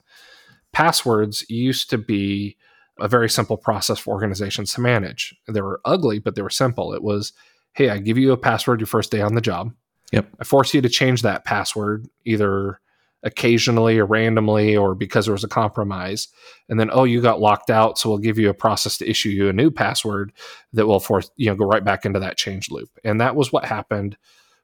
Passwords 0.72 1.44
used 1.48 1.90
to 1.90 1.98
be 1.98 2.56
a 3.00 3.08
very 3.08 3.28
simple 3.28 3.56
process 3.56 3.98
for 3.98 4.12
organizations 4.12 4.72
to 4.74 4.80
manage. 4.80 5.34
They 5.48 5.60
were 5.60 5.80
ugly, 5.84 6.18
but 6.18 6.34
they 6.34 6.42
were 6.42 6.50
simple. 6.50 6.92
It 6.92 7.02
was, 7.02 7.32
hey, 7.72 7.90
I 7.90 7.98
give 7.98 8.18
you 8.18 8.32
a 8.32 8.36
password 8.36 8.80
your 8.80 8.86
first 8.86 9.10
day 9.10 9.20
on 9.20 9.34
the 9.34 9.40
job. 9.40 9.72
Yep. 10.12 10.28
I 10.40 10.44
force 10.44 10.74
you 10.74 10.80
to 10.82 10.88
change 10.88 11.22
that 11.22 11.44
password 11.44 12.08
either 12.24 12.80
occasionally 13.22 13.98
or 13.98 14.06
randomly 14.06 14.76
or 14.76 14.94
because 14.94 15.26
there 15.26 15.34
was 15.34 15.44
a 15.44 15.48
compromise 15.48 16.28
and 16.70 16.80
then 16.80 16.88
oh 16.90 17.04
you 17.04 17.20
got 17.20 17.40
locked 17.40 17.68
out 17.68 17.98
so 17.98 18.08
we'll 18.08 18.18
give 18.18 18.38
you 18.38 18.48
a 18.48 18.54
process 18.54 18.96
to 18.96 19.08
issue 19.08 19.28
you 19.28 19.48
a 19.48 19.52
new 19.52 19.70
password 19.70 20.32
that 20.72 20.86
will 20.86 21.00
force 21.00 21.30
you 21.36 21.46
know 21.46 21.54
go 21.54 21.66
right 21.66 21.84
back 21.84 22.06
into 22.06 22.18
that 22.18 22.38
change 22.38 22.70
loop 22.70 22.88
and 23.04 23.20
that 23.20 23.36
was 23.36 23.52
what 23.52 23.64
happened 23.66 24.16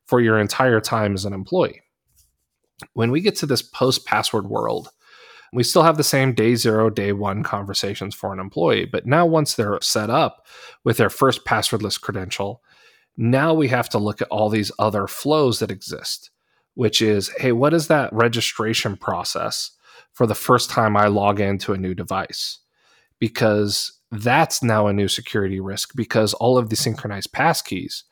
for 0.07 0.23
your 0.23 0.39
entire 0.39 0.81
time 0.81 1.13
as 1.13 1.27
an 1.27 1.35
employee 1.35 1.83
when 2.95 3.11
we 3.11 3.21
get 3.21 3.37
to 3.37 3.45
this 3.45 3.61
post 3.61 4.07
password 4.07 4.47
world 4.47 4.89
we 5.57 5.65
still 5.65 5.83
have 5.83 5.97
the 5.97 6.05
same 6.05 6.33
day 6.33 6.55
zero 6.55 6.89
day 6.89 7.13
one 7.13 7.43
conversations 7.43 8.15
for 8.15 8.33
an 8.33 8.39
employee 8.39 8.85
but 8.85 9.07
now 9.07 9.27
once 9.27 9.55
they're 9.55 9.79
set 9.83 10.11
up 10.11 10.47
with 10.85 10.97
their 10.97 11.11
first 11.11 11.45
passwordless 11.45 12.01
credential 12.01 12.63
now 13.17 13.53
we 13.53 13.69
have 13.69 13.89
to 13.89 13.99
look 13.99 14.23
at 14.23 14.29
all 14.29 14.49
these 14.49 14.71
other 14.79 15.07
flows 15.07 15.59
that 15.59 15.71
exist 15.71 16.31
which 16.77 17.03
is 17.03 17.31
hey, 17.39 17.51
what 17.51 17.75
is 17.75 17.89
that 17.89 18.13
registration 18.13 18.97
process 18.97 19.73
for 20.13 20.27
the 20.27 20.35
first 20.35 20.71
time 20.71 20.97
I 20.97 21.09
log 21.09 21.41
into 21.41 21.73
a 21.73 21.79
new 21.79 21.95
device? 21.95 22.61
Because 23.19 23.99
that's 24.13 24.63
now 24.63 24.87
a 24.87 24.93
new 24.93 25.09
security 25.09 25.59
risk 25.59 25.97
because 25.97 26.35
all 26.35 26.57
of 26.57 26.69
the 26.69 26.77
synchronized 26.77 27.33
passkeys 27.33 28.03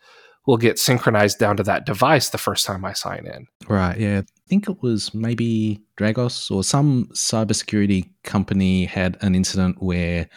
will 0.47 0.57
get 0.57 0.79
synchronized 0.79 1.39
down 1.39 1.57
to 1.59 1.63
that 1.63 1.87
device 1.87 2.31
the 2.31 2.39
first 2.39 2.67
time 2.67 2.85
I 2.85 2.95
sign 2.95 3.27
in. 3.27 3.47
Right. 3.69 3.99
Yeah. 3.99 4.23
I 4.47 4.49
think 4.49 4.69
it 4.69 4.83
was 4.83 5.15
maybe 5.15 5.83
Dragos 5.99 6.51
or 6.51 6.63
some 6.63 7.07
cybersecurity 7.15 8.11
company 8.25 8.85
had 8.85 9.17
an 9.21 9.35
incident 9.35 9.83
where 9.83 10.29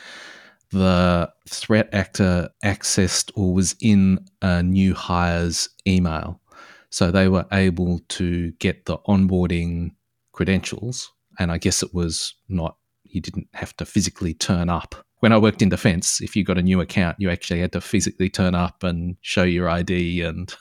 the 0.72 1.30
threat 1.50 1.90
actor 1.94 2.50
accessed 2.64 3.32
or 3.36 3.54
was 3.54 3.76
in 3.82 4.20
a 4.42 4.64
new 4.64 4.94
hire's 4.94 5.70
email 5.86 6.42
so 6.90 7.12
they 7.12 7.28
were 7.28 7.46
able 7.52 8.00
to 8.10 8.52
get 8.54 8.86
the 8.86 8.98
onboarding 9.00 9.92
credentials. 10.32 11.12
And 11.40 11.52
I 11.52 11.58
guess 11.58 11.84
it 11.84 11.94
was 11.94 12.34
not, 12.50 12.78
you 13.04 13.22
didn't 13.22 13.48
have 13.54 13.76
to 13.78 13.86
physically 13.86 14.34
turn 14.34 14.70
up. 14.70 14.96
When 15.20 15.34
I 15.34 15.38
worked 15.38 15.62
in 15.62 15.70
defense, 15.70 16.22
if 16.22 16.36
you 16.36 16.44
got 16.44 16.58
a 16.58 16.64
new 16.64 16.80
account, 16.80 17.18
you 17.20 17.30
actually 17.30 17.60
had 17.60 17.72
to 17.74 17.82
physically 17.82 18.30
turn 18.30 18.56
up 18.56 18.84
and 18.84 19.18
show 19.22 19.44
your 19.44 19.70
ID. 19.70 20.22
And, 20.22 20.54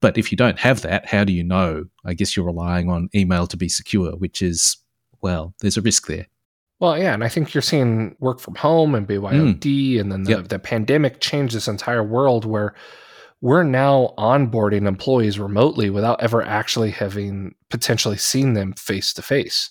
but 0.00 0.16
if 0.18 0.30
you 0.30 0.36
don't 0.36 0.58
have 0.58 0.82
that, 0.82 1.06
how 1.06 1.24
do 1.24 1.32
you 1.32 1.44
know? 1.44 1.84
I 2.04 2.14
guess 2.14 2.36
you're 2.36 2.46
relying 2.46 2.88
on 2.88 3.08
email 3.14 3.46
to 3.46 3.56
be 3.56 3.68
secure, 3.68 4.12
which 4.12 4.42
is, 4.42 4.76
well, 5.20 5.54
there's 5.60 5.76
a 5.76 5.82
risk 5.82 6.06
there. 6.06 6.26
Well, 6.78 6.98
yeah, 6.98 7.12
and 7.12 7.22
I 7.22 7.28
think 7.28 7.52
you're 7.52 7.60
seeing 7.60 8.16
work 8.20 8.40
from 8.40 8.54
home 8.54 8.94
and 8.94 9.06
BYOD, 9.06 9.60
mm. 9.60 10.00
and 10.00 10.10
then 10.10 10.22
the, 10.22 10.30
yep. 10.30 10.48
the 10.48 10.58
pandemic 10.58 11.20
changed 11.20 11.54
this 11.54 11.68
entire 11.68 12.02
world 12.02 12.46
where 12.46 12.74
we're 13.42 13.64
now 13.64 14.14
onboarding 14.18 14.86
employees 14.86 15.38
remotely 15.38 15.90
without 15.90 16.22
ever 16.22 16.42
actually 16.42 16.90
having 16.90 17.54
potentially 17.68 18.16
seen 18.16 18.54
them 18.54 18.72
face 18.74 19.12
to 19.14 19.22
face. 19.22 19.70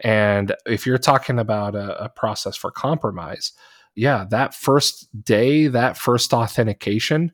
And 0.00 0.54
if 0.66 0.86
you're 0.86 0.98
talking 0.98 1.38
about 1.38 1.74
a, 1.74 2.04
a, 2.04 2.08
process 2.08 2.56
for 2.56 2.70
compromise, 2.70 3.52
yeah, 3.96 4.26
that 4.30 4.54
first 4.54 5.08
day, 5.24 5.66
that 5.66 5.96
first 5.96 6.32
authentication, 6.32 7.32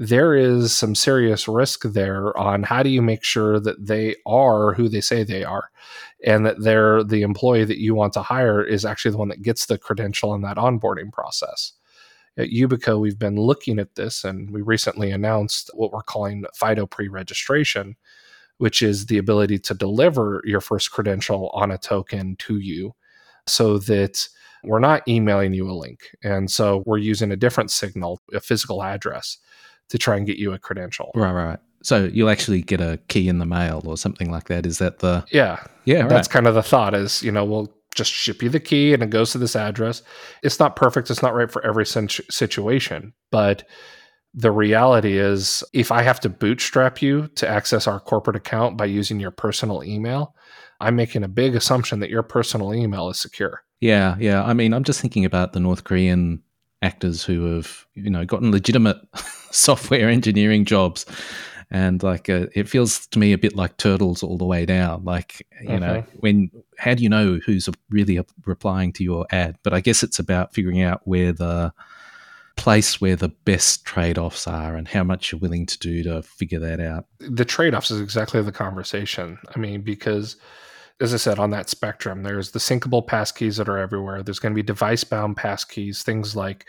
there 0.00 0.36
is 0.36 0.74
some 0.74 0.94
serious 0.94 1.48
risk 1.48 1.82
there 1.82 2.36
on 2.38 2.62
how 2.62 2.82
do 2.82 2.88
you 2.88 3.02
make 3.02 3.24
sure 3.24 3.58
that 3.58 3.84
they 3.84 4.14
are 4.26 4.72
who 4.74 4.88
they 4.88 5.00
say 5.00 5.24
they 5.24 5.44
are 5.44 5.70
and 6.24 6.46
that 6.46 6.62
they're 6.62 7.02
the 7.02 7.22
employee 7.22 7.64
that 7.64 7.80
you 7.80 7.94
want 7.94 8.12
to 8.12 8.22
hire 8.22 8.62
is 8.62 8.84
actually 8.84 9.10
the 9.10 9.18
one 9.18 9.28
that 9.28 9.42
gets 9.42 9.66
the 9.66 9.76
credential 9.76 10.34
in 10.34 10.42
that 10.42 10.56
onboarding 10.56 11.12
process 11.12 11.72
at 12.38 12.50
Yubico, 12.50 13.00
we've 13.00 13.18
been 13.18 13.36
looking 13.36 13.80
at 13.80 13.96
this, 13.96 14.22
and 14.22 14.50
we 14.50 14.62
recently 14.62 15.10
announced 15.10 15.70
what 15.74 15.92
we're 15.92 16.02
calling 16.02 16.44
FIDO 16.54 16.86
pre 16.86 17.08
registration, 17.08 17.96
which 18.58 18.80
is 18.80 19.06
the 19.06 19.18
ability 19.18 19.58
to 19.58 19.74
deliver 19.74 20.40
your 20.44 20.60
first 20.60 20.92
credential 20.92 21.50
on 21.52 21.72
a 21.72 21.78
token 21.78 22.36
to 22.36 22.58
you 22.58 22.94
so 23.48 23.78
that 23.78 24.28
we're 24.62 24.78
not 24.78 25.06
emailing 25.08 25.52
you 25.52 25.68
a 25.68 25.72
link. 25.72 26.00
And 26.22 26.48
so 26.48 26.84
we're 26.86 26.98
using 26.98 27.32
a 27.32 27.36
different 27.36 27.72
signal, 27.72 28.20
a 28.32 28.40
physical 28.40 28.84
address, 28.84 29.38
to 29.88 29.98
try 29.98 30.16
and 30.16 30.26
get 30.26 30.36
you 30.36 30.52
a 30.52 30.58
credential. 30.58 31.10
Right, 31.14 31.32
right. 31.32 31.58
So 31.82 32.04
you'll 32.04 32.30
actually 32.30 32.62
get 32.62 32.80
a 32.80 32.98
key 33.08 33.28
in 33.28 33.38
the 33.38 33.46
mail 33.46 33.82
or 33.86 33.96
something 33.96 34.30
like 34.30 34.48
that. 34.48 34.66
Is 34.66 34.78
that 34.78 34.98
the 34.98 35.24
yeah 35.30 35.62
yeah? 35.84 36.00
Right. 36.00 36.08
That's 36.08 36.28
kind 36.28 36.46
of 36.46 36.54
the 36.54 36.62
thought. 36.62 36.94
Is 36.94 37.22
you 37.22 37.30
know 37.30 37.44
we'll 37.44 37.72
just 37.94 38.12
ship 38.12 38.42
you 38.42 38.48
the 38.48 38.60
key 38.60 38.94
and 38.94 39.02
it 39.02 39.10
goes 39.10 39.32
to 39.32 39.38
this 39.38 39.56
address. 39.56 40.02
It's 40.42 40.60
not 40.60 40.76
perfect. 40.76 41.10
It's 41.10 41.22
not 41.22 41.34
right 41.34 41.50
for 41.50 41.64
every 41.64 41.86
situation. 41.86 43.12
But 43.30 43.64
the 44.34 44.52
reality 44.52 45.18
is, 45.18 45.64
if 45.72 45.90
I 45.90 46.02
have 46.02 46.20
to 46.20 46.28
bootstrap 46.28 47.02
you 47.02 47.28
to 47.36 47.48
access 47.48 47.86
our 47.86 47.98
corporate 47.98 48.36
account 48.36 48.76
by 48.76 48.84
using 48.84 49.18
your 49.18 49.30
personal 49.30 49.82
email, 49.82 50.34
I'm 50.80 50.96
making 50.96 51.24
a 51.24 51.28
big 51.28 51.56
assumption 51.56 52.00
that 52.00 52.10
your 52.10 52.22
personal 52.22 52.72
email 52.72 53.08
is 53.08 53.18
secure. 53.18 53.64
Yeah, 53.80 54.16
yeah. 54.18 54.44
I 54.44 54.54
mean, 54.54 54.74
I'm 54.74 54.84
just 54.84 55.00
thinking 55.00 55.24
about 55.24 55.52
the 55.52 55.60
North 55.60 55.84
Korean 55.84 56.42
actors 56.82 57.24
who 57.24 57.54
have, 57.54 57.86
you 57.94 58.10
know, 58.10 58.24
gotten 58.24 58.52
legitimate 58.52 58.98
software 59.52 60.08
engineering 60.08 60.64
jobs. 60.64 61.06
And 61.70 62.02
like 62.02 62.30
uh, 62.30 62.46
it 62.54 62.68
feels 62.68 63.06
to 63.08 63.18
me 63.18 63.32
a 63.32 63.38
bit 63.38 63.54
like 63.54 63.76
turtles 63.76 64.22
all 64.22 64.38
the 64.38 64.46
way 64.46 64.64
down. 64.64 65.04
Like 65.04 65.46
you 65.60 65.68
okay. 65.68 65.78
know 65.78 66.04
when 66.20 66.50
how 66.78 66.94
do 66.94 67.02
you 67.02 67.10
know 67.10 67.38
who's 67.44 67.68
really 67.90 68.18
replying 68.46 68.92
to 68.94 69.04
your 69.04 69.26
ad? 69.30 69.58
But 69.62 69.74
i 69.74 69.80
guess 69.80 70.02
it's 70.02 70.18
about 70.18 70.54
figuring 70.54 70.80
out 70.80 71.02
where 71.04 71.32
the 71.32 71.74
place 72.56 73.00
where 73.00 73.16
the 73.16 73.28
best 73.28 73.84
trade-offs 73.84 74.48
are 74.48 74.74
and 74.74 74.88
how 74.88 75.04
much 75.04 75.30
you're 75.30 75.40
willing 75.40 75.64
to 75.64 75.78
do 75.78 76.02
to 76.02 76.22
figure 76.22 76.58
that 76.58 76.80
out. 76.80 77.06
The 77.20 77.44
trade-offs 77.44 77.90
is 77.90 78.00
exactly 78.00 78.42
the 78.42 78.50
conversation. 78.50 79.38
I 79.54 79.58
mean 79.58 79.82
because 79.82 80.36
as 81.00 81.14
I 81.14 81.16
said, 81.16 81.38
on 81.38 81.50
that 81.50 81.68
spectrum, 81.68 82.24
there's 82.24 82.50
the 82.50 82.58
syncable 82.58 83.06
passkeys 83.06 83.58
that 83.58 83.68
are 83.68 83.78
everywhere. 83.78 84.22
There's 84.22 84.40
going 84.40 84.52
to 84.52 84.58
be 84.58 84.64
device 84.64 85.04
bound 85.04 85.36
passkeys, 85.36 86.02
things 86.02 86.34
like 86.34 86.68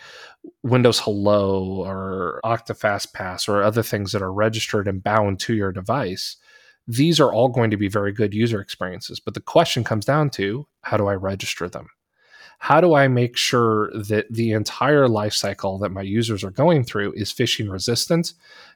Windows 0.62 1.00
Hello 1.00 1.84
or 1.84 2.40
Okta 2.46 2.78
FastPass 2.78 3.50
or 3.50 3.64
other 3.64 3.82
things 3.82 4.12
that 4.12 4.22
are 4.22 4.32
registered 4.32 4.88
and 4.88 5.04
bound 5.04 5.40
to 5.42 5.56
your 5.56 5.72
device. 5.72 6.38
These 6.88 7.20
are 7.20 7.34
all 7.34 7.50
going 7.50 7.72
to 7.72 7.78
be 7.78 7.88
very 7.88 8.12
good 8.12 8.34
user 8.34 8.62
experiences. 8.62 9.20
But 9.20 9.34
the 9.34 9.42
question 9.42 9.84
comes 9.84 10.06
down 10.06 10.30
to 10.32 10.68
how 10.82 10.98
do 10.98 11.08
I 11.08 11.16
register 11.16 11.68
them? 11.68 11.90
How 12.60 12.82
do 12.82 12.94
I 12.94 13.08
make 13.08 13.36
sure 13.36 13.90
that 13.94 14.28
the 14.30 14.52
entire 14.52 15.08
life 15.08 15.34
cycle 15.34 15.80
that 15.80 15.92
my 15.92 16.02
users 16.02 16.44
are 16.44 16.52
going 16.52 16.84
through 16.84 17.14
is 17.14 17.34
phishing 17.34 17.72
resistant, 17.72 18.34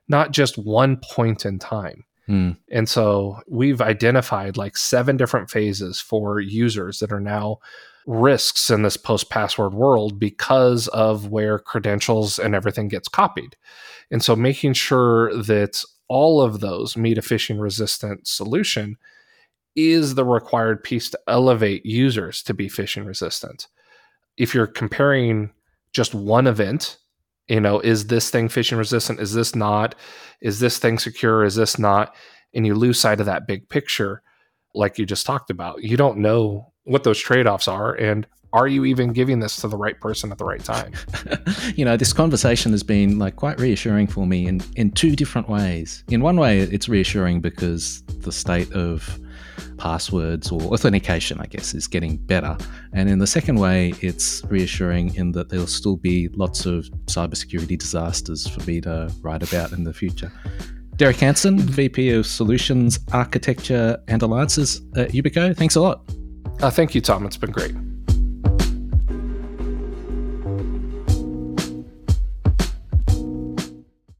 not 0.07 0.31
just 0.31 0.57
one 0.57 0.97
point 0.97 1.45
in 1.45 1.59
time? 1.59 2.05
Mm. 2.27 2.57
And 2.71 2.87
so 2.87 3.41
we've 3.47 3.81
identified 3.81 4.57
like 4.57 4.77
seven 4.77 5.17
different 5.17 5.49
phases 5.49 5.99
for 5.99 6.39
users 6.39 6.99
that 6.99 7.11
are 7.11 7.19
now 7.19 7.59
risks 8.05 8.69
in 8.69 8.81
this 8.81 8.97
post 8.97 9.29
password 9.29 9.73
world 9.73 10.19
because 10.19 10.87
of 10.89 11.29
where 11.29 11.59
credentials 11.59 12.39
and 12.39 12.55
everything 12.55 12.87
gets 12.87 13.07
copied. 13.07 13.55
And 14.11 14.23
so 14.23 14.35
making 14.35 14.73
sure 14.73 15.35
that 15.43 15.83
all 16.07 16.41
of 16.41 16.59
those 16.59 16.97
meet 16.97 17.17
a 17.17 17.21
phishing 17.21 17.59
resistant 17.59 18.27
solution 18.27 18.97
is 19.75 20.15
the 20.15 20.25
required 20.25 20.83
piece 20.83 21.09
to 21.09 21.19
elevate 21.27 21.85
users 21.85 22.43
to 22.43 22.53
be 22.53 22.67
phishing 22.67 23.05
resistant. 23.05 23.67
If 24.37 24.53
you're 24.53 24.67
comparing 24.67 25.51
just 25.93 26.13
one 26.13 26.47
event 26.47 26.97
you 27.47 27.59
know 27.59 27.79
is 27.79 28.07
this 28.07 28.29
thing 28.29 28.47
phishing 28.49 28.77
resistant? 28.77 29.19
Is 29.19 29.33
this 29.33 29.55
not? 29.55 29.95
Is 30.41 30.59
this 30.59 30.77
thing 30.77 30.99
secure? 30.99 31.43
Is 31.43 31.55
this 31.55 31.79
not? 31.79 32.15
And 32.53 32.65
you 32.67 32.75
lose 32.75 32.99
sight 32.99 33.19
of 33.19 33.25
that 33.25 33.47
big 33.47 33.69
picture 33.69 34.21
like 34.75 34.97
you 34.97 35.05
just 35.05 35.25
talked 35.25 35.49
about. 35.49 35.83
You 35.83 35.97
don't 35.97 36.17
know 36.17 36.71
what 36.83 37.03
those 37.03 37.19
trade-offs 37.19 37.67
are 37.67 37.93
and 37.93 38.27
are 38.53 38.67
you 38.67 38.85
even 38.85 39.13
giving 39.13 39.39
this 39.39 39.55
to 39.57 39.67
the 39.67 39.75
right 39.75 39.99
person 39.99 40.31
at 40.31 40.37
the 40.37 40.45
right 40.45 40.63
time? 40.63 40.93
you 41.75 41.83
know, 41.83 41.97
this 41.97 42.13
conversation 42.13 42.71
has 42.71 42.83
been 42.83 43.17
like 43.17 43.35
quite 43.35 43.59
reassuring 43.59 44.05
for 44.05 44.27
me 44.27 44.45
in, 44.45 44.61
in 44.75 44.91
two 44.91 45.15
different 45.15 45.49
ways. 45.49 46.03
In 46.09 46.21
one 46.21 46.37
way, 46.37 46.59
it's 46.59 46.87
reassuring 46.87 47.41
because 47.41 48.03
the 48.03 48.31
state 48.31 48.71
of 48.73 49.19
passwords 49.77 50.51
or 50.51 50.61
authentication, 50.61 51.39
I 51.39 51.45
guess, 51.45 51.73
is 51.73 51.87
getting 51.87 52.17
better. 52.17 52.57
And 52.93 53.09
in 53.09 53.19
the 53.19 53.27
second 53.27 53.59
way, 53.59 53.93
it's 54.01 54.43
reassuring 54.45 55.15
in 55.15 55.31
that 55.33 55.49
there'll 55.49 55.67
still 55.67 55.97
be 55.97 56.29
lots 56.29 56.65
of 56.65 56.85
cybersecurity 57.05 57.77
disasters 57.77 58.47
for 58.47 58.61
me 58.69 58.81
to 58.81 59.11
write 59.21 59.43
about 59.43 59.71
in 59.71 59.83
the 59.83 59.93
future. 59.93 60.31
Derek 60.95 61.17
Hanson, 61.17 61.59
VP 61.59 62.11
of 62.11 62.25
Solutions, 62.25 62.99
Architecture 63.11 63.97
and 64.07 64.21
Alliances 64.21 64.81
at 64.95 65.09
Yubico, 65.09 65.55
Thanks 65.55 65.75
a 65.75 65.81
lot. 65.81 66.03
Uh, 66.61 66.69
thank 66.69 66.93
you, 66.93 67.01
Tom. 67.01 67.25
It's 67.25 67.37
been 67.37 67.51
great. 67.51 67.73